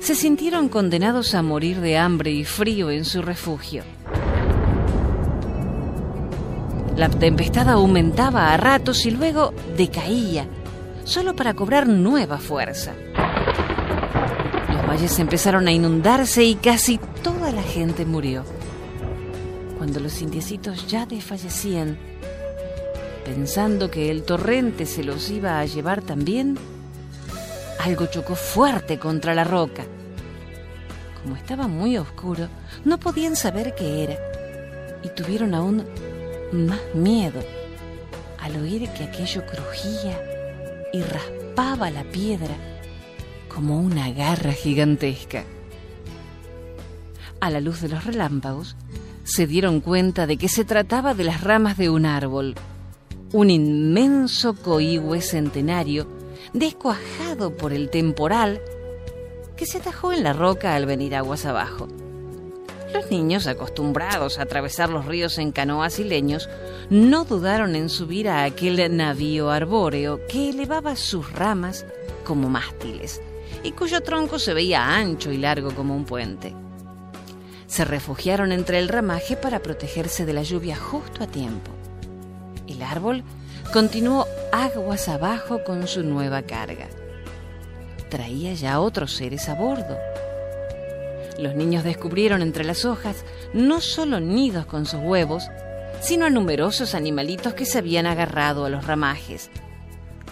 se 0.00 0.16
sintieron 0.16 0.68
condenados 0.68 1.36
a 1.36 1.42
morir 1.42 1.80
de 1.80 1.96
hambre 1.96 2.32
y 2.32 2.44
frío 2.44 2.90
en 2.90 3.04
su 3.04 3.22
refugio. 3.22 3.84
La 6.98 7.08
tempestad 7.08 7.70
aumentaba 7.70 8.52
a 8.52 8.58
ratos 8.58 9.06
y 9.06 9.10
luego 9.10 9.54
decaía, 9.76 10.46
solo 11.04 11.34
para 11.34 11.54
cobrar 11.54 11.88
nueva 11.88 12.36
fuerza 12.36 12.92
valles 14.88 15.18
empezaron 15.18 15.68
a 15.68 15.72
inundarse 15.72 16.44
y 16.44 16.54
casi 16.54 16.98
toda 17.22 17.52
la 17.52 17.62
gente 17.62 18.06
murió. 18.06 18.42
Cuando 19.76 20.00
los 20.00 20.22
indiecitos 20.22 20.86
ya 20.88 21.04
desfallecían, 21.04 21.98
pensando 23.22 23.90
que 23.90 24.10
el 24.10 24.22
torrente 24.22 24.86
se 24.86 25.04
los 25.04 25.28
iba 25.28 25.60
a 25.60 25.66
llevar 25.66 26.00
también, 26.00 26.58
algo 27.80 28.06
chocó 28.06 28.34
fuerte 28.34 28.98
contra 28.98 29.34
la 29.34 29.44
roca. 29.44 29.84
Como 31.22 31.36
estaba 31.36 31.68
muy 31.68 31.98
oscuro, 31.98 32.48
no 32.86 32.98
podían 32.98 33.36
saber 33.36 33.74
qué 33.74 34.04
era 34.04 34.16
y 35.04 35.10
tuvieron 35.10 35.54
aún 35.54 35.84
más 36.52 36.80
miedo 36.94 37.40
al 38.38 38.56
oír 38.56 38.88
que 38.90 39.04
aquello 39.04 39.44
crujía 39.46 40.20
y 40.92 41.02
raspaba 41.02 41.90
la 41.90 42.04
piedra 42.04 42.56
como 43.48 43.80
una 43.80 44.10
garra 44.10 44.52
gigantesca. 44.52 45.44
A 47.40 47.50
la 47.50 47.60
luz 47.60 47.80
de 47.80 47.88
los 47.88 48.04
relámpagos, 48.04 48.76
se 49.24 49.46
dieron 49.46 49.80
cuenta 49.80 50.26
de 50.26 50.38
que 50.38 50.48
se 50.48 50.64
trataba 50.64 51.14
de 51.14 51.24
las 51.24 51.42
ramas 51.42 51.76
de 51.76 51.90
un 51.90 52.06
árbol, 52.06 52.54
un 53.32 53.50
inmenso 53.50 54.54
coihue 54.54 55.20
centenario 55.20 56.08
descuajado 56.54 57.54
por 57.56 57.72
el 57.72 57.90
temporal 57.90 58.60
que 59.56 59.66
se 59.66 59.78
atajó 59.78 60.12
en 60.12 60.22
la 60.22 60.32
roca 60.32 60.74
al 60.74 60.86
venir 60.86 61.14
aguas 61.14 61.44
abajo. 61.44 61.88
Los 62.92 63.10
niños, 63.10 63.46
acostumbrados 63.46 64.38
a 64.38 64.42
atravesar 64.42 64.88
los 64.88 65.04
ríos 65.04 65.38
en 65.38 65.52
canoas 65.52 65.98
y 65.98 66.04
leños, 66.04 66.48
no 66.90 67.24
dudaron 67.24 67.76
en 67.76 67.90
subir 67.90 68.28
a 68.28 68.44
aquel 68.44 68.96
navío 68.96 69.50
arbóreo 69.50 70.26
que 70.26 70.50
elevaba 70.50 70.96
sus 70.96 71.30
ramas 71.32 71.84
como 72.24 72.48
mástiles 72.48 73.20
y 73.62 73.72
cuyo 73.72 74.02
tronco 74.02 74.38
se 74.38 74.54
veía 74.54 74.96
ancho 74.96 75.32
y 75.32 75.36
largo 75.36 75.74
como 75.74 75.94
un 75.94 76.04
puente. 76.04 76.54
Se 77.66 77.84
refugiaron 77.84 78.52
entre 78.52 78.78
el 78.78 78.88
ramaje 78.88 79.36
para 79.36 79.60
protegerse 79.60 80.24
de 80.24 80.32
la 80.32 80.42
lluvia 80.42 80.76
justo 80.76 81.22
a 81.22 81.26
tiempo. 81.26 81.70
El 82.66 82.82
árbol 82.82 83.22
continuó 83.72 84.26
aguas 84.52 85.08
abajo 85.08 85.62
con 85.64 85.86
su 85.86 86.02
nueva 86.02 86.42
carga. 86.42 86.88
Traía 88.08 88.54
ya 88.54 88.80
otros 88.80 89.12
seres 89.14 89.48
a 89.50 89.54
bordo. 89.54 89.98
Los 91.38 91.54
niños 91.54 91.84
descubrieron 91.84 92.42
entre 92.42 92.64
las 92.64 92.84
hojas 92.84 93.24
no 93.52 93.80
solo 93.80 94.18
nidos 94.18 94.66
con 94.66 94.86
sus 94.86 95.00
huevos, 95.00 95.48
sino 96.00 96.26
a 96.26 96.30
numerosos 96.30 96.96
animalitos 96.96 97.54
que 97.54 97.64
se 97.64 97.78
habían 97.78 98.06
agarrado 98.06 98.64
a 98.64 98.68
los 98.68 98.86
ramajes. 98.86 99.48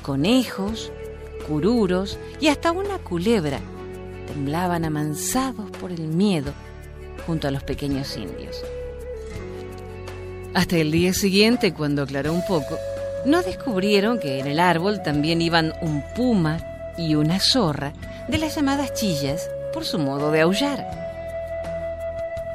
Conejos, 0.03 0.91
cururos 1.47 2.19
y 2.41 2.49
hasta 2.49 2.73
una 2.73 2.99
culebra 2.99 3.61
temblaban 4.27 4.85
amansados 4.85 5.71
por 5.81 5.93
el 5.93 6.09
miedo 6.09 6.53
junto 7.25 7.47
a 7.47 7.53
los 7.53 7.63
pequeños 7.63 8.17
indios. 8.17 8.61
Hasta 10.55 10.77
el 10.77 10.91
día 10.91 11.13
siguiente, 11.13 11.73
cuando 11.73 12.03
aclaró 12.03 12.33
un 12.33 12.45
poco, 12.47 12.79
no 13.25 13.43
descubrieron 13.43 14.19
que 14.19 14.41
en 14.41 14.47
el 14.47 14.59
árbol 14.59 15.03
también 15.03 15.41
iban 15.41 15.73
un 15.83 16.03
puma 16.17 16.59
y 16.99 17.15
una 17.15 17.39
zorra 17.39 17.93
de 18.29 18.39
las 18.39 18.57
llamadas 18.57 18.95
chillas 18.95 19.51
por 19.77 19.85
su 19.85 19.99
modo 19.99 20.31
de 20.31 20.41
aullar. 20.41 20.89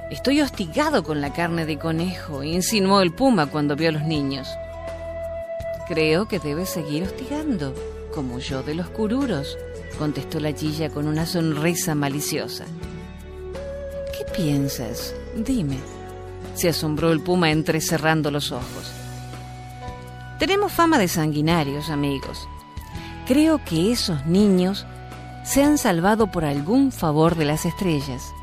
Estoy 0.09 0.41
hostigado 0.41 1.03
con 1.03 1.21
la 1.21 1.31
carne 1.31 1.67
de 1.67 1.77
conejo, 1.77 2.43
insinuó 2.43 3.01
el 3.01 3.13
puma 3.13 3.45
cuando 3.45 3.75
vio 3.75 3.89
a 3.89 3.91
los 3.91 4.01
niños. 4.01 4.49
Creo 5.87 6.27
que 6.27 6.39
debes 6.39 6.69
seguir 6.69 7.03
hostigando, 7.03 7.75
como 8.11 8.39
yo 8.39 8.63
de 8.63 8.73
los 8.73 8.89
cururos, 8.89 9.55
contestó 9.99 10.39
la 10.39 10.55
chilla 10.55 10.89
con 10.89 11.05
una 11.05 11.27
sonrisa 11.27 11.93
maliciosa. 11.93 12.65
¿Qué 14.17 14.25
piensas? 14.35 15.13
Dime, 15.35 15.77
se 16.55 16.69
asombró 16.69 17.11
el 17.11 17.21
puma 17.21 17.51
entrecerrando 17.51 18.31
los 18.31 18.51
ojos. 18.51 18.91
Tenemos 20.39 20.71
fama 20.71 20.97
de 20.97 21.07
sanguinarios, 21.07 21.91
amigos. 21.91 22.47
Creo 23.27 23.63
que 23.63 23.91
esos 23.91 24.25
niños 24.25 24.87
se 25.43 25.63
han 25.63 25.77
salvado 25.77 26.27
por 26.27 26.45
algún 26.45 26.91
favor 26.91 27.35
de 27.35 27.45
las 27.45 27.65
estrellas. 27.65 28.33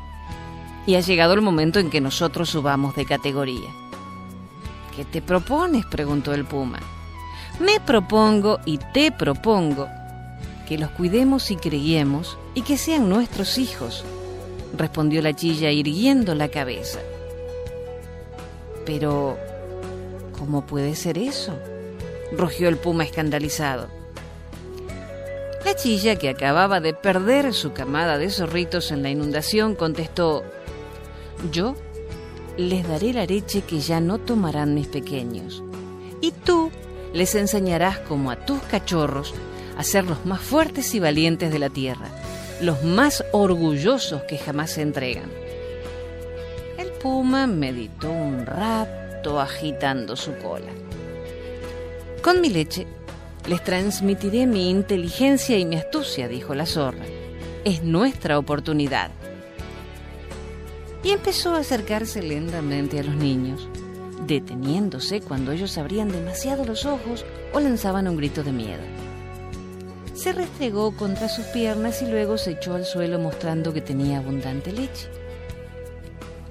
Y 0.85 0.95
ha 0.95 1.01
llegado 1.01 1.33
el 1.33 1.41
momento 1.41 1.79
en 1.79 1.89
que 1.89 2.01
nosotros 2.01 2.49
subamos 2.49 2.95
de 2.95 3.05
categoría. 3.05 3.69
¿Qué 4.95 5.05
te 5.05 5.21
propones? 5.21 5.85
preguntó 5.85 6.33
el 6.33 6.45
puma. 6.45 6.79
Me 7.59 7.79
propongo 7.79 8.59
y 8.65 8.79
te 8.93 9.11
propongo 9.11 9.87
que 10.67 10.77
los 10.77 10.91
cuidemos 10.91 11.51
y 11.51 11.55
criemos 11.55 12.37
y 12.53 12.61
que 12.61 12.77
sean 12.77 13.09
nuestros 13.09 13.57
hijos, 13.57 14.05
respondió 14.77 15.21
la 15.21 15.33
chilla 15.33 15.71
irguiendo 15.71 16.35
la 16.35 16.49
cabeza. 16.49 16.99
Pero, 18.85 19.37
¿cómo 20.37 20.65
puede 20.65 20.95
ser 20.95 21.17
eso? 21.17 21.57
rugió 22.31 22.69
el 22.69 22.77
puma 22.77 23.03
escandalizado. 23.03 23.98
La 25.65 25.75
chilla, 25.75 26.15
que 26.15 26.29
acababa 26.29 26.79
de 26.79 26.93
perder 26.93 27.53
su 27.53 27.73
camada 27.73 28.17
de 28.17 28.29
zorritos 28.29 28.91
en 28.91 29.03
la 29.03 29.09
inundación, 29.09 29.75
contestó, 29.75 30.43
Yo 31.51 31.75
les 32.57 32.87
daré 32.87 33.13
la 33.13 33.25
leche 33.25 33.61
que 33.61 33.79
ya 33.79 33.99
no 33.99 34.19
tomarán 34.19 34.73
mis 34.73 34.87
pequeños, 34.87 35.63
y 36.21 36.31
tú 36.31 36.71
les 37.13 37.35
enseñarás 37.35 37.99
como 37.99 38.31
a 38.31 38.37
tus 38.45 38.59
cachorros 38.63 39.33
a 39.77 39.83
ser 39.83 40.05
los 40.05 40.25
más 40.25 40.41
fuertes 40.41 40.93
y 40.95 40.99
valientes 40.99 41.51
de 41.51 41.59
la 41.59 41.69
tierra, 41.69 42.09
los 42.61 42.83
más 42.83 43.23
orgullosos 43.31 44.23
que 44.23 44.37
jamás 44.37 44.71
se 44.71 44.81
entregan. 44.81 45.29
El 46.77 46.91
puma 46.91 47.47
meditó 47.47 48.09
un 48.11 48.45
rato 48.45 49.39
agitando 49.39 50.15
su 50.15 50.35
cola. 50.37 50.71
Con 52.21 52.41
mi 52.41 52.49
leche 52.49 52.85
les 53.49 53.63
transmitiré 53.63 54.45
mi 54.45 54.69
inteligencia 54.69 55.57
y 55.57 55.65
mi 55.65 55.75
astucia, 55.75 56.27
dijo 56.27 56.53
la 56.53 56.67
zorra. 56.67 57.03
Es 57.65 57.81
nuestra 57.81 58.37
oportunidad. 58.37 59.09
Y 61.01 61.09
empezó 61.09 61.55
a 61.55 61.61
acercarse 61.61 62.21
lentamente 62.21 62.99
a 62.99 63.03
los 63.03 63.15
niños, 63.15 63.67
deteniéndose 64.27 65.21
cuando 65.21 65.51
ellos 65.51 65.79
abrían 65.79 66.11
demasiado 66.11 66.63
los 66.63 66.85
ojos 66.85 67.25
o 67.51 67.59
lanzaban 67.59 68.07
un 68.07 68.17
grito 68.17 68.43
de 68.43 68.51
miedo. 68.51 68.83
Se 70.13 70.31
restregó 70.31 70.95
contra 70.95 71.27
sus 71.27 71.45
piernas 71.45 72.03
y 72.03 72.05
luego 72.05 72.37
se 72.37 72.51
echó 72.51 72.75
al 72.75 72.85
suelo 72.85 73.17
mostrando 73.17 73.73
que 73.73 73.81
tenía 73.81 74.19
abundante 74.19 74.71
leche. 74.71 75.07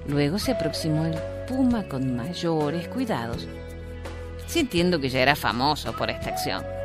Luego 0.05 0.37
se 0.37 0.51
aproximó 0.51 1.05
el 1.05 1.15
puma 1.47 1.87
con 1.87 2.17
mayores 2.17 2.89
cuidados, 2.89 3.47
sintiendo 4.47 4.99
que 4.99 5.07
ya 5.07 5.21
era 5.21 5.37
famoso 5.37 5.93
por 5.93 6.09
esta 6.09 6.31
acción. 6.31 6.78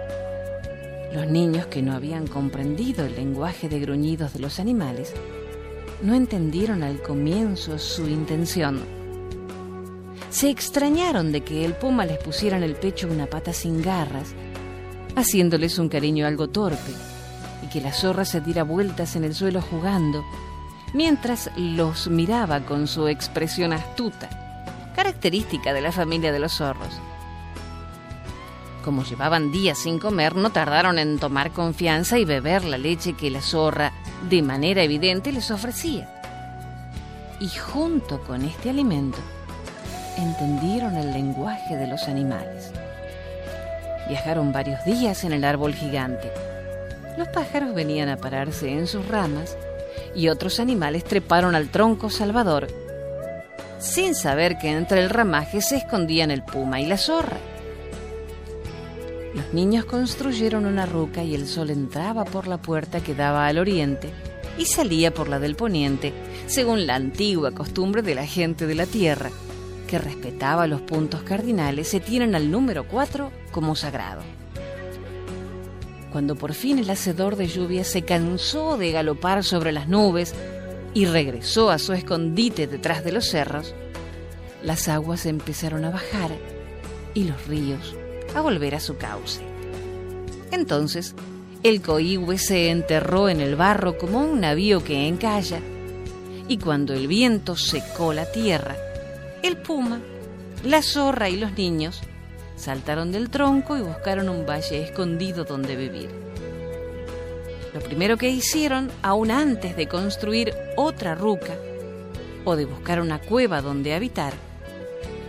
Los 1.15 1.29
niños 1.29 1.67
que 1.67 1.81
no 1.81 1.93
habían 1.93 2.27
comprendido 2.27 3.07
el 3.07 3.15
lenguaje 3.15 3.69
de 3.69 3.79
gruñidos 3.79 4.33
de 4.33 4.41
los 4.41 4.59
animales 4.59 5.15
no 6.03 6.13
entendieron 6.13 6.83
al 6.83 7.01
comienzo 7.03 7.79
su 7.79 8.09
intención. 8.09 8.83
Se 10.31 10.51
extrañaron 10.51 11.31
de 11.31 11.43
que 11.43 11.65
el 11.65 11.75
puma 11.75 12.05
les 12.05 12.19
pusiera 12.19 12.57
en 12.57 12.65
el 12.65 12.75
pecho 12.75 13.07
una 13.09 13.27
pata 13.27 13.53
sin 13.53 13.81
garras, 13.81 14.35
haciéndoles 15.15 15.79
un 15.79 15.89
cariño 15.89 16.27
algo 16.27 16.49
torpe, 16.49 16.91
y 17.63 17.69
que 17.69 17.81
la 17.81 17.93
zorra 17.93 18.25
se 18.25 18.41
diera 18.41 18.65
vueltas 18.65 19.15
en 19.15 19.23
el 19.23 19.37
suelo 19.37 19.63
jugando, 19.63 20.25
mientras 20.95 21.49
los 21.57 22.09
miraba 22.09 22.67
con 22.67 22.89
su 22.89 23.07
expresión 23.07 23.73
astuta, 23.73 24.93
característica 24.97 25.73
de 25.73 25.81
la 25.81 25.93
familia 25.93 26.33
de 26.33 26.41
los 26.41 26.55
zorros. 26.55 27.01
Como 28.85 29.03
llevaban 29.03 29.51
días 29.51 29.79
sin 29.79 29.99
comer, 29.99 30.37
no 30.37 30.53
tardaron 30.53 30.99
en 30.99 31.19
tomar 31.19 31.53
confianza 31.53 32.19
y 32.19 32.27
beber 32.27 32.65
la 32.65 32.77
leche 32.77 33.15
que 33.15 33.31
la 33.31 33.41
zorra, 33.41 33.95
de 34.29 34.43
manera 34.43 34.83
evidente, 34.83 35.33
les 35.33 35.51
ofrecía. 35.51 36.07
Y 37.41 37.49
junto 37.49 38.21
con 38.21 38.45
este 38.45 38.69
alimento, 38.69 39.17
entendieron 40.19 40.97
el 40.97 41.15
lenguaje 41.15 41.77
de 41.77 41.87
los 41.87 42.09
animales. 42.09 42.73
Viajaron 44.07 44.53
varios 44.53 44.85
días 44.85 45.25
en 45.25 45.33
el 45.33 45.45
árbol 45.45 45.75
gigante. 45.75 46.31
Los 47.17 47.29
pájaros 47.29 47.75
venían 47.75 48.11
a 48.11 48.19
pararse 48.19 48.71
en 48.71 48.87
sus 48.87 49.09
ramas 49.09 49.57
y 50.15 50.29
otros 50.29 50.61
animales 50.61 51.05
treparon 51.05 51.55
al 51.55 51.71
tronco 51.71 52.11
salvador, 52.11 52.69
sin 53.79 54.15
saber 54.15 54.59
que 54.59 54.71
entre 54.71 55.03
el 55.03 55.09
ramaje 55.09 55.63
se 55.63 55.77
escondían 55.77 56.31
el 56.31 56.43
puma 56.43 56.83
y 56.83 56.87
la 56.87 56.99
zorra. 56.99 57.39
Los 59.35 59.53
niños 59.53 59.85
construyeron 59.85 60.65
una 60.65 60.87
ruca 60.87 61.25
y 61.25 61.35
el 61.35 61.49
sol 61.49 61.71
entraba 61.71 62.25
por 62.25 62.47
la 62.47 62.59
puerta 62.59 63.01
que 63.01 63.17
daba 63.17 63.49
al 63.49 63.59
oriente 63.59 64.11
y 64.59 64.67
salía 64.67 65.13
por 65.13 65.29
la 65.29 65.41
del 65.41 65.57
poniente, 65.57 66.13
según 66.47 66.87
la 66.87 66.95
antigua 66.95 67.51
costumbre 67.51 68.03
de 68.03 68.15
la 68.15 68.27
gente 68.27 68.69
de 68.69 68.77
la 68.77 68.87
tierra, 68.87 69.31
que 69.89 69.99
respetaba 69.99 70.69
los 70.69 70.83
puntos 70.83 71.23
cardinales, 71.23 71.89
se 71.89 71.99
tienen 71.99 72.37
al 72.37 72.49
número 72.53 72.87
4 72.87 73.33
como 73.51 73.75
sagrado. 73.75 74.23
Cuando 76.13 76.37
por 76.37 76.55
fin 76.55 76.79
el 76.79 76.89
hacedor 76.89 77.35
de 77.35 77.49
lluvia 77.49 77.83
se 77.83 78.03
cansó 78.03 78.77
de 78.77 78.93
galopar 78.93 79.43
sobre 79.43 79.73
las 79.73 79.89
nubes 79.89 80.33
y 80.95 81.07
regresó 81.07 81.71
a 81.71 81.81
su 81.81 81.93
escondite 81.93 82.69
detrás 82.69 83.03
de 83.03 83.11
los 83.11 83.27
cerros, 83.27 83.75
las 84.63 84.87
aguas 84.87 85.27
empezaron 85.27 85.85
a 85.85 85.91
bajar 85.91 86.31
y 87.15 87.25
los 87.25 87.49
ríos 87.49 87.97
a 88.35 88.41
volver 88.41 88.75
a 88.75 88.81
su 88.81 88.97
cauce. 88.97 89.43
Entonces, 90.51 91.15
el 91.63 91.81
coihue 91.81 92.39
se 92.39 92.71
enterró 92.71 93.29
en 93.29 93.41
el 93.41 93.57
barro 93.57 93.97
como 93.97 94.21
un 94.21 94.41
navío 94.41 94.85
que 94.85 95.09
encalla, 95.09 95.61
y 96.47 96.59
cuando 96.59 96.93
el 96.93 97.09
viento 97.09 97.57
secó 97.57 98.13
la 98.13 98.31
tierra, 98.31 98.77
el 99.43 99.57
puma, 99.57 100.01
la 100.63 100.83
zorra 100.83 101.31
y 101.31 101.37
los 101.37 101.53
niños 101.57 102.03
saltaron 102.57 103.13
del 103.13 103.31
tronco 103.31 103.77
y 103.77 103.81
buscaron 103.81 104.29
un 104.29 104.47
valle 104.47 104.83
escondido 104.83 105.45
donde 105.45 105.77
vivir. 105.77 106.11
Lo 107.73 107.81
primero 107.81 108.17
que 108.17 108.29
hicieron, 108.29 108.91
aún 109.03 109.31
antes 109.31 109.77
de 109.77 109.89
construir 109.89 110.55
otra 110.77 111.15
ruca 111.15 111.55
o 112.45 112.57
de 112.57 112.67
buscar 112.67 113.01
una 113.01 113.21
cueva 113.21 113.63
donde 113.63 113.95
habitar, 113.95 114.35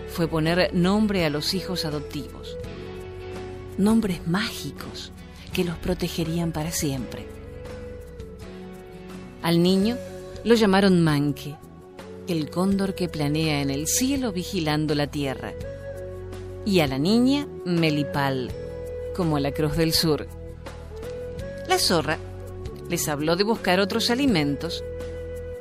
fue 0.09 0.27
poner 0.27 0.73
nombre 0.73 1.25
a 1.25 1.29
los 1.29 1.53
hijos 1.53 1.85
adoptivos 1.85 2.57
nombres 3.77 4.27
mágicos 4.27 5.11
que 5.53 5.63
los 5.63 5.77
protegerían 5.77 6.51
para 6.51 6.71
siempre. 6.71 7.25
Al 9.41 9.61
niño 9.61 9.97
lo 10.43 10.55
llamaron 10.55 11.03
Manque 11.03 11.55
el 12.27 12.49
cóndor 12.49 12.95
que 12.95 13.07
planea 13.07 13.61
en 13.61 13.69
el 13.69 13.87
cielo 13.87 14.31
vigilando 14.31 14.95
la 14.95 15.07
tierra, 15.07 15.53
y 16.65 16.79
a 16.79 16.87
la 16.87 16.97
niña 16.97 17.47
Melipal, 17.65 18.49
como 19.15 19.39
la 19.39 19.51
Cruz 19.51 19.75
del 19.77 19.93
Sur. 19.93 20.27
La 21.67 21.77
zorra 21.77 22.17
les 22.89 23.07
habló 23.07 23.35
de 23.35 23.43
buscar 23.43 23.79
otros 23.79 24.09
alimentos 24.09 24.83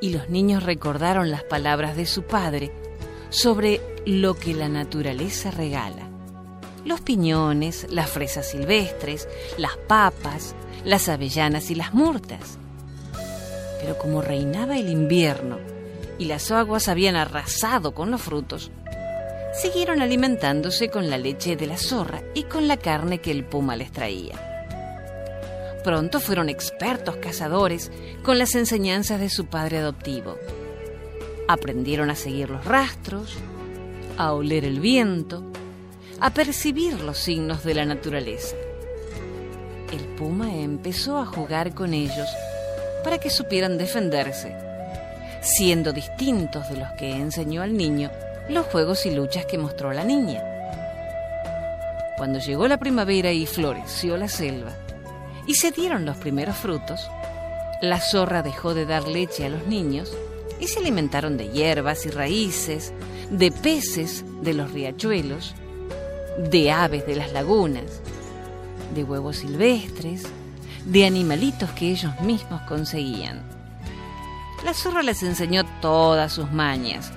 y 0.01 0.09
los 0.09 0.29
niños 0.29 0.63
recordaron 0.63 1.31
las 1.31 1.43
palabras 1.43 1.95
de 1.95 2.05
su 2.05 2.23
padre 2.23 2.71
sobre 3.29 3.81
lo 4.05 4.35
que 4.35 4.53
la 4.53 4.69
naturaleza 4.69 5.51
regala. 5.51 6.04
Los 6.85 7.01
piñones, 7.01 7.87
las 7.89 8.11
fresas 8.11 8.51
silvestres, 8.51 9.27
las 9.57 9.75
papas, 9.75 10.53
las 10.83 11.09
avellanas 11.09 11.71
y 11.71 11.75
las 11.75 11.95
murtas. 11.95 12.59
Pero 13.81 13.97
como 13.97 14.21
reinaba 14.21 14.77
el 14.77 14.89
invierno 14.89 15.57
y 16.19 16.25
las 16.25 16.51
aguas 16.51 16.87
habían 16.87 17.15
arrasado 17.15 17.95
con 17.95 18.11
los 18.11 18.21
frutos, 18.21 18.69
siguieron 19.59 19.99
alimentándose 19.99 20.89
con 20.89 21.09
la 21.09 21.17
leche 21.17 21.55
de 21.55 21.65
la 21.65 21.77
zorra 21.77 22.21
y 22.35 22.43
con 22.43 22.67
la 22.67 22.77
carne 22.77 23.19
que 23.19 23.31
el 23.31 23.45
puma 23.45 23.75
les 23.75 23.91
traía. 23.91 24.39
Pronto 25.83 26.19
fueron 26.19 26.49
expertos 26.49 27.15
cazadores 27.17 27.91
con 28.23 28.37
las 28.37 28.53
enseñanzas 28.53 29.19
de 29.19 29.29
su 29.29 29.47
padre 29.47 29.79
adoptivo. 29.79 30.37
Aprendieron 31.47 32.11
a 32.11 32.15
seguir 32.15 32.51
los 32.51 32.63
rastros, 32.63 33.37
a 34.17 34.33
oler 34.33 34.65
el 34.65 34.79
viento, 34.79 35.43
a 36.19 36.33
percibir 36.33 37.01
los 37.01 37.17
signos 37.17 37.63
de 37.63 37.73
la 37.73 37.85
naturaleza. 37.85 38.55
El 39.91 40.05
puma 40.15 40.53
empezó 40.53 41.17
a 41.17 41.25
jugar 41.25 41.73
con 41.73 41.93
ellos 41.93 42.27
para 43.03 43.19
que 43.19 43.29
supieran 43.29 43.77
defenderse, 43.77 44.55
siendo 45.41 45.93
distintos 45.93 46.69
de 46.69 46.77
los 46.77 46.89
que 46.97 47.11
enseñó 47.11 47.61
al 47.61 47.77
niño 47.77 48.11
los 48.49 48.65
juegos 48.67 49.05
y 49.05 49.11
luchas 49.11 49.45
que 49.45 49.57
mostró 49.57 49.93
la 49.93 50.03
niña. 50.03 50.43
Cuando 52.17 52.39
llegó 52.39 52.67
la 52.67 52.77
primavera 52.77 53.31
y 53.31 53.45
floreció 53.45 54.17
la 54.17 54.27
selva, 54.27 54.71
y 55.47 55.55
se 55.55 55.71
dieron 55.71 56.05
los 56.05 56.17
primeros 56.17 56.55
frutos, 56.55 57.09
la 57.81 57.99
zorra 57.99 58.41
dejó 58.41 58.73
de 58.73 58.85
dar 58.85 59.07
leche 59.07 59.45
a 59.45 59.49
los 59.49 59.67
niños 59.67 60.15
y 60.59 60.67
se 60.67 60.79
alimentaron 60.79 61.37
de 61.37 61.49
hierbas 61.49 62.05
y 62.05 62.09
raíces, 62.09 62.93
de 63.29 63.51
peces 63.51 64.23
de 64.41 64.53
los 64.53 64.71
riachuelos, 64.71 65.53
de 66.37 66.71
aves 66.71 67.05
de 67.05 67.15
las 67.15 67.31
lagunas, 67.31 68.01
de 68.93 69.03
huevos 69.03 69.37
silvestres, 69.37 70.23
de 70.85 71.05
animalitos 71.05 71.69
que 71.71 71.91
ellos 71.91 72.19
mismos 72.21 72.61
conseguían. 72.61 73.41
La 74.63 74.73
zorra 74.73 75.03
les 75.03 75.23
enseñó 75.23 75.63
todas 75.81 76.33
sus 76.33 76.51
mañas, 76.51 77.11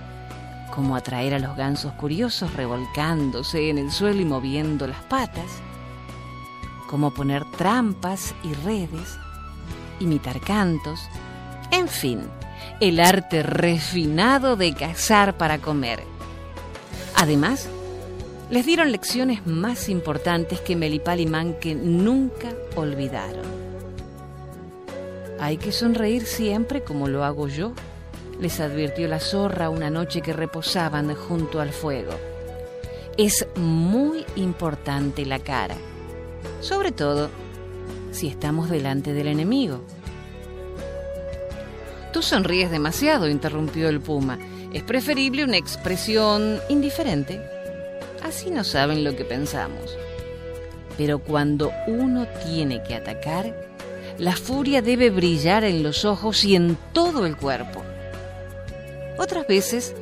como 0.74 0.96
atraer 0.96 1.35
a 1.35 1.38
los 1.38 1.57
gansos 1.57 1.92
curiosos 1.94 2.54
revolcándose 2.54 3.70
en 3.70 3.78
el 3.78 3.90
suelo 3.90 4.20
y 4.20 4.24
moviendo 4.24 4.87
las 4.87 5.02
patas, 5.04 5.50
como 6.88 7.12
poner 7.12 7.44
trampas 7.57 8.35
y 8.42 8.52
redes, 8.64 9.18
imitar 10.00 10.40
cantos, 10.40 11.00
en 11.70 11.88
fin, 11.88 12.20
el 12.81 13.00
arte 13.00 13.42
refinado 13.42 14.57
de 14.57 14.72
cazar 14.72 15.37
para 15.37 15.59
comer. 15.59 16.04
Además, 17.14 17.68
les 18.50 18.64
dieron 18.64 18.92
lecciones 18.92 19.46
más 19.46 19.88
importantes 19.88 20.61
que 20.61 20.76
Melipal 20.76 21.20
y 21.20 21.26
Manque 21.26 21.74
nunca 21.74 22.48
olvidaron. 22.76 23.44
Hay 25.38 25.58
que 25.58 25.70
sonreír 25.70 26.24
siempre 26.24 26.82
como 26.82 27.08
lo 27.08 27.24
hago 27.24 27.48
yo, 27.48 27.72
les 28.40 28.61
advirtió 28.61 29.06
la 29.06 29.20
zorra 29.20 29.68
una 29.68 29.90
noche 29.90 30.22
que 30.22 30.32
reposaban 30.32 31.14
junto 31.14 31.61
al 31.61 31.70
fuego. 31.70 32.12
Es 33.16 33.46
muy 33.56 34.24
importante 34.37 35.26
la 35.26 35.40
cara, 35.40 35.76
sobre 36.61 36.92
todo 36.92 37.30
si 38.12 38.28
estamos 38.28 38.70
delante 38.70 39.12
del 39.12 39.28
enemigo. 39.28 39.82
Tú 42.12 42.22
sonríes 42.22 42.70
demasiado, 42.70 43.28
interrumpió 43.28 43.88
el 43.88 44.00
puma. 44.00 44.38
Es 44.72 44.82
preferible 44.82 45.44
una 45.44 45.56
expresión 45.56 46.58
indiferente. 46.68 47.57
Así 48.28 48.50
no 48.50 48.62
saben 48.62 49.04
lo 49.04 49.16
que 49.16 49.24
pensamos. 49.24 49.96
Pero 50.98 51.18
cuando 51.18 51.72
uno 51.86 52.26
tiene 52.44 52.82
que 52.82 52.94
atacar, 52.94 53.54
la 54.18 54.36
furia 54.36 54.82
debe 54.82 55.08
brillar 55.08 55.64
en 55.64 55.82
los 55.82 56.04
ojos 56.04 56.44
y 56.44 56.54
en 56.54 56.76
todo 56.92 57.24
el 57.24 57.38
cuerpo. 57.38 57.82
Otras 59.16 59.46
veces 59.46 59.94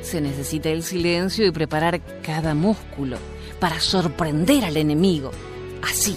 se 0.00 0.22
necesita 0.22 0.70
el 0.70 0.82
silencio 0.82 1.44
y 1.46 1.50
preparar 1.50 2.00
cada 2.22 2.54
músculo 2.54 3.18
para 3.60 3.80
sorprender 3.80 4.64
al 4.64 4.78
enemigo. 4.78 5.30
Así. 5.82 6.16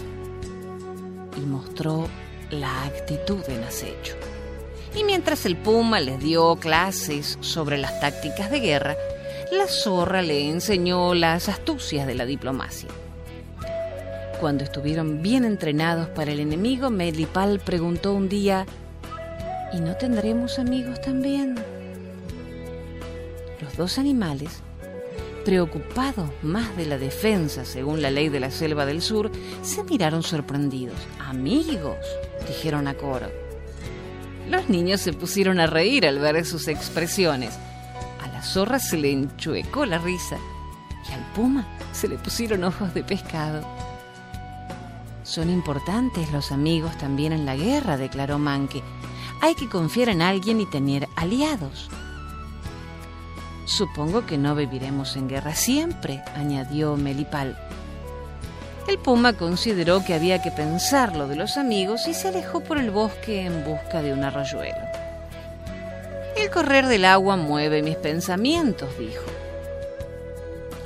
Y 1.36 1.41
mostró 1.41 2.08
la 2.50 2.86
actitud 2.86 3.43
en 3.50 3.62
acecho. 3.63 4.15
Y 4.95 5.04
mientras 5.04 5.45
el 5.45 5.58
puma 5.58 6.00
les 6.00 6.17
dio 6.17 6.56
clases 6.56 7.38
sobre 7.41 7.78
las 7.78 8.00
tácticas 8.00 8.50
de 8.50 8.62
guerra, 8.62 8.95
la 9.56 9.68
zorra 9.68 10.22
le 10.22 10.50
enseñó 10.50 11.13
las 11.13 11.50
astucias 11.50 12.06
de 12.06 12.15
la 12.15 12.26
diplomacia. 12.26 12.89
Cuando 14.39 14.63
estuvieron 14.63 15.22
bien 15.22 15.46
entrenados 15.46 16.10
para 16.10 16.32
el 16.32 16.39
enemigo, 16.39 16.89
Melipal 16.89 17.60
preguntó 17.60 18.13
un 18.13 18.28
día, 18.28 18.65
¿y 19.74 19.80
no 19.80 19.96
tendremos 19.96 20.60
amigos 20.60 21.02
también? 21.02 21.56
Los 23.62 23.78
dos 23.78 23.98
animales, 23.98 24.62
preocupados 25.46 26.30
más 26.41 26.76
de 26.76 26.86
la 26.86 26.98
defensa 26.98 27.63
según 27.63 28.02
la 28.02 28.12
ley 28.12 28.30
de 28.30 28.41
la 28.41 28.52
selva 28.52 28.86
del 28.86 29.02
sur, 29.02 29.32
se 29.62 29.84
miraron 29.84 30.22
sorprendidos. 30.22 30.98
Amigos, 31.20 31.98
dijeron 32.48 32.88
a 32.88 32.96
coro. 32.96 33.32
Los 34.50 34.70
niños 34.70 35.02
se 35.02 35.13
pusieron 35.13 35.60
a 35.60 35.68
reír 35.68 36.06
al 36.06 36.20
ver 36.20 36.46
sus 36.46 36.68
expresiones. 36.68 37.58
Zorra 38.46 38.80
se 38.80 38.98
le 38.98 39.12
enchuecó 39.12 39.86
la 39.86 39.98
risa 39.98 40.38
y 41.10 41.14
al 41.14 41.22
puma 41.34 41.66
se 41.92 42.08
le 42.08 42.18
pusieron 42.18 42.64
ojos 42.64 42.94
de 42.94 43.04
pescado. 43.04 43.68
Son 45.24 45.50
importantes 45.50 46.32
los 46.32 46.52
amigos 46.52 46.96
también 46.98 47.34
en 47.34 47.46
la 47.46 47.56
guerra, 47.56 47.98
declaró 47.98 48.38
Manque. 48.38 48.84
Hay 49.42 49.56
que 49.56 49.68
confiar 49.68 50.10
en 50.10 50.22
alguien 50.22 50.62
y 50.62 50.66
tener 50.68 51.08
aliados. 51.16 51.90
Supongo 53.66 54.28
que 54.28 54.38
no 54.38 54.54
viviremos 54.54 55.16
en 55.16 55.28
guerra 55.28 55.56
siempre, 55.56 56.24
añadió 56.36 56.96
Melipal. 56.96 57.58
El 58.88 59.00
puma 59.00 59.34
consideró 59.34 60.06
que 60.06 60.14
había 60.14 60.44
que 60.44 60.52
pensar 60.52 61.16
lo 61.16 61.28
de 61.28 61.36
los 61.36 61.58
amigos 61.58 62.08
y 62.08 62.14
se 62.14 62.28
alejó 62.28 62.62
por 62.62 62.78
el 62.78 62.92
bosque 62.92 63.44
en 63.44 63.66
busca 63.66 64.04
de 64.04 64.14
un 64.14 64.24
arroyuelo. 64.24 64.95
El 66.46 66.52
correr 66.52 66.86
del 66.86 67.06
agua 67.06 67.38
mueve 67.38 67.82
mis 67.82 67.96
pensamientos, 67.96 68.96
dijo. 69.00 69.24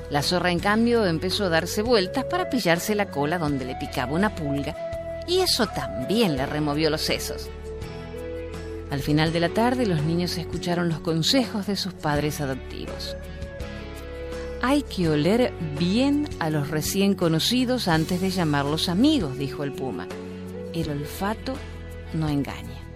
La 0.09 0.21
zorra, 0.21 0.51
en 0.51 0.59
cambio, 0.59 1.05
empezó 1.05 1.43
a 1.43 1.49
darse 1.49 1.81
vueltas 1.81 2.23
para 2.23 2.49
pillarse 2.49 2.95
la 2.95 3.11
cola 3.11 3.37
donde 3.37 3.65
le 3.65 3.75
picaba 3.75 4.13
una 4.13 4.33
pulga, 4.33 4.77
y 5.27 5.41
eso 5.41 5.67
también 5.67 6.37
le 6.37 6.45
removió 6.45 6.89
los 6.89 7.01
sesos. 7.01 7.49
Al 8.89 9.01
final 9.01 9.33
de 9.33 9.41
la 9.41 9.49
tarde, 9.49 9.85
los 9.85 10.01
niños 10.01 10.37
escucharon 10.37 10.87
los 10.87 11.01
consejos 11.01 11.67
de 11.67 11.75
sus 11.75 11.93
padres 11.93 12.39
adoptivos. 12.39 13.17
Hay 14.61 14.83
que 14.83 15.09
oler 15.09 15.51
bien 15.77 16.29
a 16.39 16.49
los 16.49 16.69
recién 16.69 17.15
conocidos 17.15 17.89
antes 17.89 18.21
de 18.21 18.29
llamarlos 18.29 18.87
amigos, 18.87 19.37
dijo 19.37 19.65
el 19.65 19.73
puma. 19.73 20.07
El 20.73 20.89
olfato 20.89 21.53
no 22.13 22.29
engaña. 22.29 22.88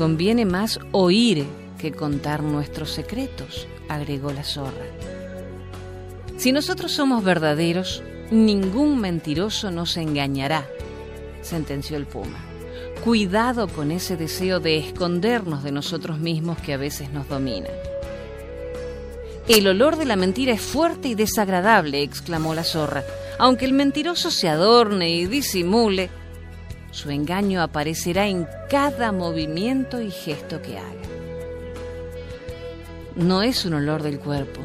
Conviene 0.00 0.46
más 0.46 0.80
oír 0.92 1.44
que 1.78 1.92
contar 1.92 2.42
nuestros 2.42 2.90
secretos, 2.90 3.68
agregó 3.86 4.32
la 4.32 4.44
zorra. 4.44 4.86
Si 6.38 6.52
nosotros 6.52 6.92
somos 6.92 7.22
verdaderos, 7.22 8.02
ningún 8.30 8.98
mentiroso 8.98 9.70
nos 9.70 9.98
engañará, 9.98 10.66
sentenció 11.42 11.98
el 11.98 12.06
puma. 12.06 12.38
Cuidado 13.04 13.68
con 13.68 13.90
ese 13.90 14.16
deseo 14.16 14.58
de 14.58 14.78
escondernos 14.78 15.62
de 15.62 15.72
nosotros 15.72 16.18
mismos 16.18 16.56
que 16.60 16.72
a 16.72 16.78
veces 16.78 17.12
nos 17.12 17.28
domina. 17.28 17.68
El 19.48 19.68
olor 19.68 19.98
de 19.98 20.06
la 20.06 20.16
mentira 20.16 20.54
es 20.54 20.62
fuerte 20.62 21.08
y 21.08 21.14
desagradable, 21.14 22.02
exclamó 22.02 22.54
la 22.54 22.64
zorra. 22.64 23.04
Aunque 23.38 23.66
el 23.66 23.74
mentiroso 23.74 24.30
se 24.30 24.48
adorne 24.48 25.10
y 25.10 25.26
disimule, 25.26 26.08
su 26.90 27.10
engaño 27.10 27.62
aparecerá 27.62 28.26
en 28.26 28.46
cada 28.68 29.12
movimiento 29.12 30.00
y 30.00 30.10
gesto 30.10 30.60
que 30.60 30.78
haga. 30.78 30.90
No 33.16 33.42
es 33.42 33.64
un 33.64 33.74
olor 33.74 34.02
del 34.02 34.18
cuerpo, 34.18 34.60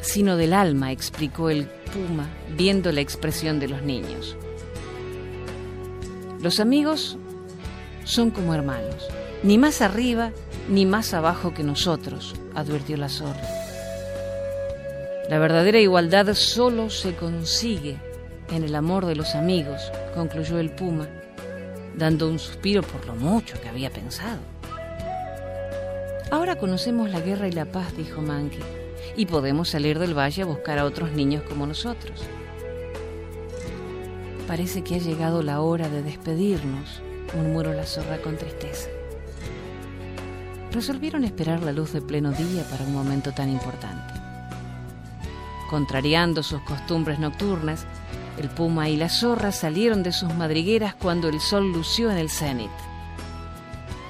sino 0.00 0.36
del 0.36 0.52
alma, 0.52 0.92
explicó 0.92 1.50
el 1.50 1.66
puma, 1.66 2.28
viendo 2.56 2.92
la 2.92 3.00
expresión 3.00 3.58
de 3.60 3.68
los 3.68 3.82
niños. 3.82 4.36
Los 6.42 6.60
amigos 6.60 7.18
son 8.04 8.30
como 8.30 8.54
hermanos, 8.54 9.08
ni 9.42 9.58
más 9.58 9.82
arriba 9.82 10.32
ni 10.68 10.86
más 10.86 11.14
abajo 11.14 11.52
que 11.52 11.62
nosotros, 11.62 12.34
advirtió 12.54 12.96
la 12.96 13.08
zorra. 13.08 13.42
La 15.28 15.38
verdadera 15.38 15.78
igualdad 15.78 16.34
solo 16.34 16.90
se 16.90 17.14
consigue 17.14 17.98
en 18.50 18.64
el 18.64 18.74
amor 18.74 19.06
de 19.06 19.16
los 19.16 19.34
amigos, 19.34 19.80
concluyó 20.14 20.58
el 20.58 20.70
puma, 20.70 21.08
dando 22.00 22.28
un 22.28 22.38
suspiro 22.38 22.82
por 22.82 23.06
lo 23.06 23.14
mucho 23.14 23.60
que 23.60 23.68
había 23.68 23.90
pensado. 23.90 24.40
Ahora 26.30 26.56
conocemos 26.56 27.10
la 27.10 27.20
guerra 27.20 27.46
y 27.46 27.52
la 27.52 27.66
paz, 27.66 27.94
dijo 27.94 28.22
Mankey, 28.22 28.62
y 29.16 29.26
podemos 29.26 29.68
salir 29.68 29.98
del 29.98 30.18
valle 30.18 30.42
a 30.42 30.46
buscar 30.46 30.78
a 30.78 30.86
otros 30.86 31.12
niños 31.12 31.42
como 31.42 31.66
nosotros. 31.66 32.22
Parece 34.46 34.82
que 34.82 34.94
ha 34.94 34.98
llegado 34.98 35.42
la 35.42 35.60
hora 35.60 35.88
de 35.88 36.02
despedirnos, 36.02 37.02
murmuró 37.36 37.74
la 37.74 37.84
zorra 37.84 38.18
con 38.22 38.36
tristeza. 38.36 38.88
Resolvieron 40.72 41.24
esperar 41.24 41.62
la 41.62 41.72
luz 41.72 41.92
de 41.92 42.00
pleno 42.00 42.32
día 42.32 42.64
para 42.70 42.84
un 42.84 42.94
momento 42.94 43.32
tan 43.32 43.50
importante. 43.50 44.14
Contrariando 45.68 46.42
sus 46.42 46.62
costumbres 46.62 47.18
nocturnas, 47.18 47.86
el 48.38 48.48
puma 48.48 48.88
y 48.88 48.96
la 48.96 49.08
zorra 49.08 49.52
salieron 49.52 50.02
de 50.02 50.12
sus 50.12 50.34
madrigueras 50.34 50.94
cuando 50.94 51.28
el 51.28 51.40
sol 51.40 51.72
lució 51.72 52.10
en 52.10 52.18
el 52.18 52.30
cenit. 52.30 52.70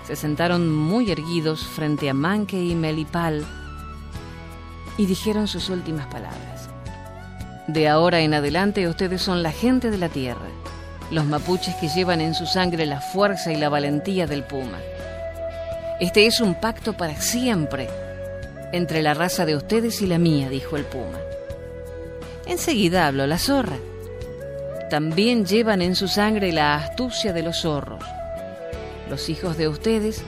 Se 0.06 0.16
sentaron 0.16 0.72
muy 0.72 1.10
erguidos 1.10 1.64
frente 1.64 2.10
a 2.10 2.14
Manque 2.14 2.62
y 2.62 2.74
Melipal 2.74 3.44
y 4.98 5.06
dijeron 5.06 5.48
sus 5.48 5.68
últimas 5.68 6.06
palabras. 6.06 6.68
De 7.66 7.88
ahora 7.88 8.20
en 8.20 8.34
adelante 8.34 8.88
ustedes 8.88 9.22
son 9.22 9.42
la 9.42 9.52
gente 9.52 9.90
de 9.90 9.98
la 9.98 10.08
tierra, 10.08 10.48
los 11.10 11.24
mapuches 11.26 11.74
que 11.76 11.88
llevan 11.88 12.20
en 12.20 12.34
su 12.34 12.46
sangre 12.46 12.86
la 12.86 13.00
fuerza 13.00 13.52
y 13.52 13.56
la 13.56 13.68
valentía 13.68 14.26
del 14.26 14.44
puma. 14.44 14.78
Este 16.00 16.26
es 16.26 16.40
un 16.40 16.54
pacto 16.54 16.94
para 16.94 17.20
siempre 17.20 17.88
entre 18.72 19.02
la 19.02 19.14
raza 19.14 19.46
de 19.46 19.56
ustedes 19.56 20.00
y 20.02 20.06
la 20.06 20.18
mía, 20.18 20.48
dijo 20.48 20.76
el 20.76 20.84
puma. 20.84 21.18
Enseguida 22.46 23.06
habló 23.06 23.26
la 23.26 23.38
zorra. 23.38 23.76
También 24.90 25.46
llevan 25.46 25.82
en 25.82 25.94
su 25.94 26.08
sangre 26.08 26.50
la 26.50 26.74
astucia 26.74 27.32
de 27.32 27.44
los 27.44 27.60
zorros. 27.60 28.04
Los 29.08 29.28
hijos 29.28 29.56
de 29.56 29.68
ustedes 29.68 30.24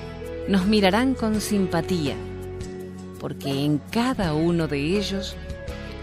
nos 0.47 0.67
mirarán 0.67 1.15
con 1.15 1.41
simpatía, 1.41 2.15
porque 3.19 3.65
en 3.65 3.79
cada 3.91 4.35
uno 4.35 4.69
de 4.69 4.79
ellos 4.79 5.35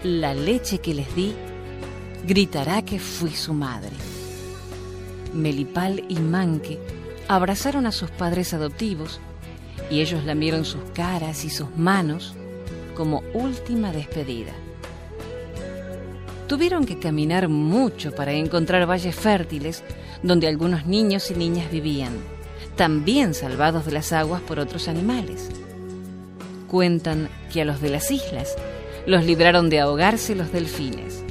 la 0.04 0.34
leche 0.34 0.78
que 0.78 0.92
les 0.92 1.16
di 1.16 1.34
gritará 2.26 2.82
que 2.82 2.98
fui 2.98 3.30
su 3.30 3.54
madre. 3.54 3.96
Melipal 5.32 6.04
y 6.10 6.16
Manque 6.16 6.78
abrazaron 7.28 7.86
a 7.86 7.92
sus 7.92 8.10
padres 8.10 8.52
adoptivos 8.52 9.20
y 9.90 10.02
ellos 10.02 10.22
lamieron 10.24 10.66
sus 10.66 10.82
caras 10.92 11.46
y 11.46 11.48
sus 11.48 11.74
manos 11.78 12.34
como 12.94 13.22
última 13.32 13.90
despedida. 13.90 14.52
Tuvieron 16.50 16.84
que 16.84 16.98
caminar 16.98 17.48
mucho 17.48 18.12
para 18.12 18.32
encontrar 18.32 18.84
valles 18.84 19.14
fértiles 19.14 19.84
donde 20.24 20.48
algunos 20.48 20.84
niños 20.84 21.30
y 21.30 21.34
niñas 21.34 21.70
vivían, 21.70 22.12
también 22.74 23.34
salvados 23.34 23.86
de 23.86 23.92
las 23.92 24.12
aguas 24.12 24.42
por 24.42 24.58
otros 24.58 24.88
animales. 24.88 25.48
Cuentan 26.66 27.28
que 27.52 27.62
a 27.62 27.64
los 27.64 27.80
de 27.80 27.90
las 27.90 28.10
islas 28.10 28.56
los 29.06 29.24
libraron 29.24 29.70
de 29.70 29.78
ahogarse 29.78 30.34
los 30.34 30.50
delfines. 30.50 31.22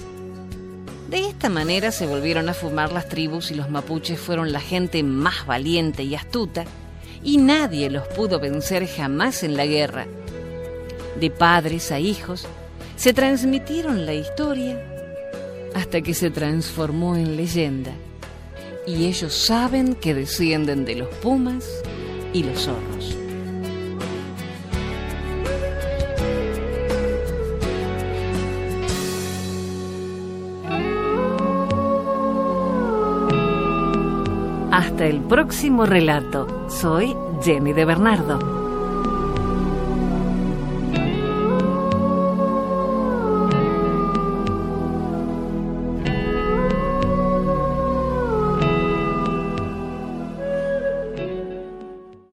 De 1.09 1.27
esta 1.27 1.49
manera 1.49 1.91
se 1.91 2.07
volvieron 2.07 2.47
a 2.47 2.53
fumar 2.53 2.93
las 2.93 3.09
tribus 3.09 3.51
y 3.51 3.55
los 3.55 3.69
mapuches 3.69 4.17
fueron 4.17 4.53
la 4.53 4.61
gente 4.61 5.03
más 5.03 5.45
valiente 5.45 6.03
y 6.03 6.15
astuta 6.15 6.63
y 7.25 7.39
nadie 7.39 7.89
los 7.89 8.07
pudo 8.07 8.39
vencer 8.39 8.87
jamás 8.87 9.43
en 9.43 9.57
la 9.57 9.65
guerra. 9.65 10.07
De 11.19 11.29
padres 11.29 11.91
a 11.91 11.99
hijos 11.99 12.47
se 12.95 13.11
transmitieron 13.11 14.05
la 14.05 14.13
historia 14.13 14.81
hasta 15.73 16.01
que 16.01 16.13
se 16.13 16.29
transformó 16.29 17.15
en 17.15 17.35
leyenda. 17.35 17.91
Y 18.87 19.05
ellos 19.05 19.33
saben 19.33 19.95
que 19.95 20.13
descienden 20.13 20.85
de 20.85 20.95
los 20.95 21.09
pumas 21.15 21.65
y 22.33 22.43
los 22.43 22.63
zorros. 22.63 23.15
Hasta 34.71 35.07
el 35.07 35.19
próximo 35.21 35.85
relato. 35.85 36.69
Soy 36.69 37.15
Jenny 37.43 37.73
de 37.73 37.85
Bernardo. 37.85 38.58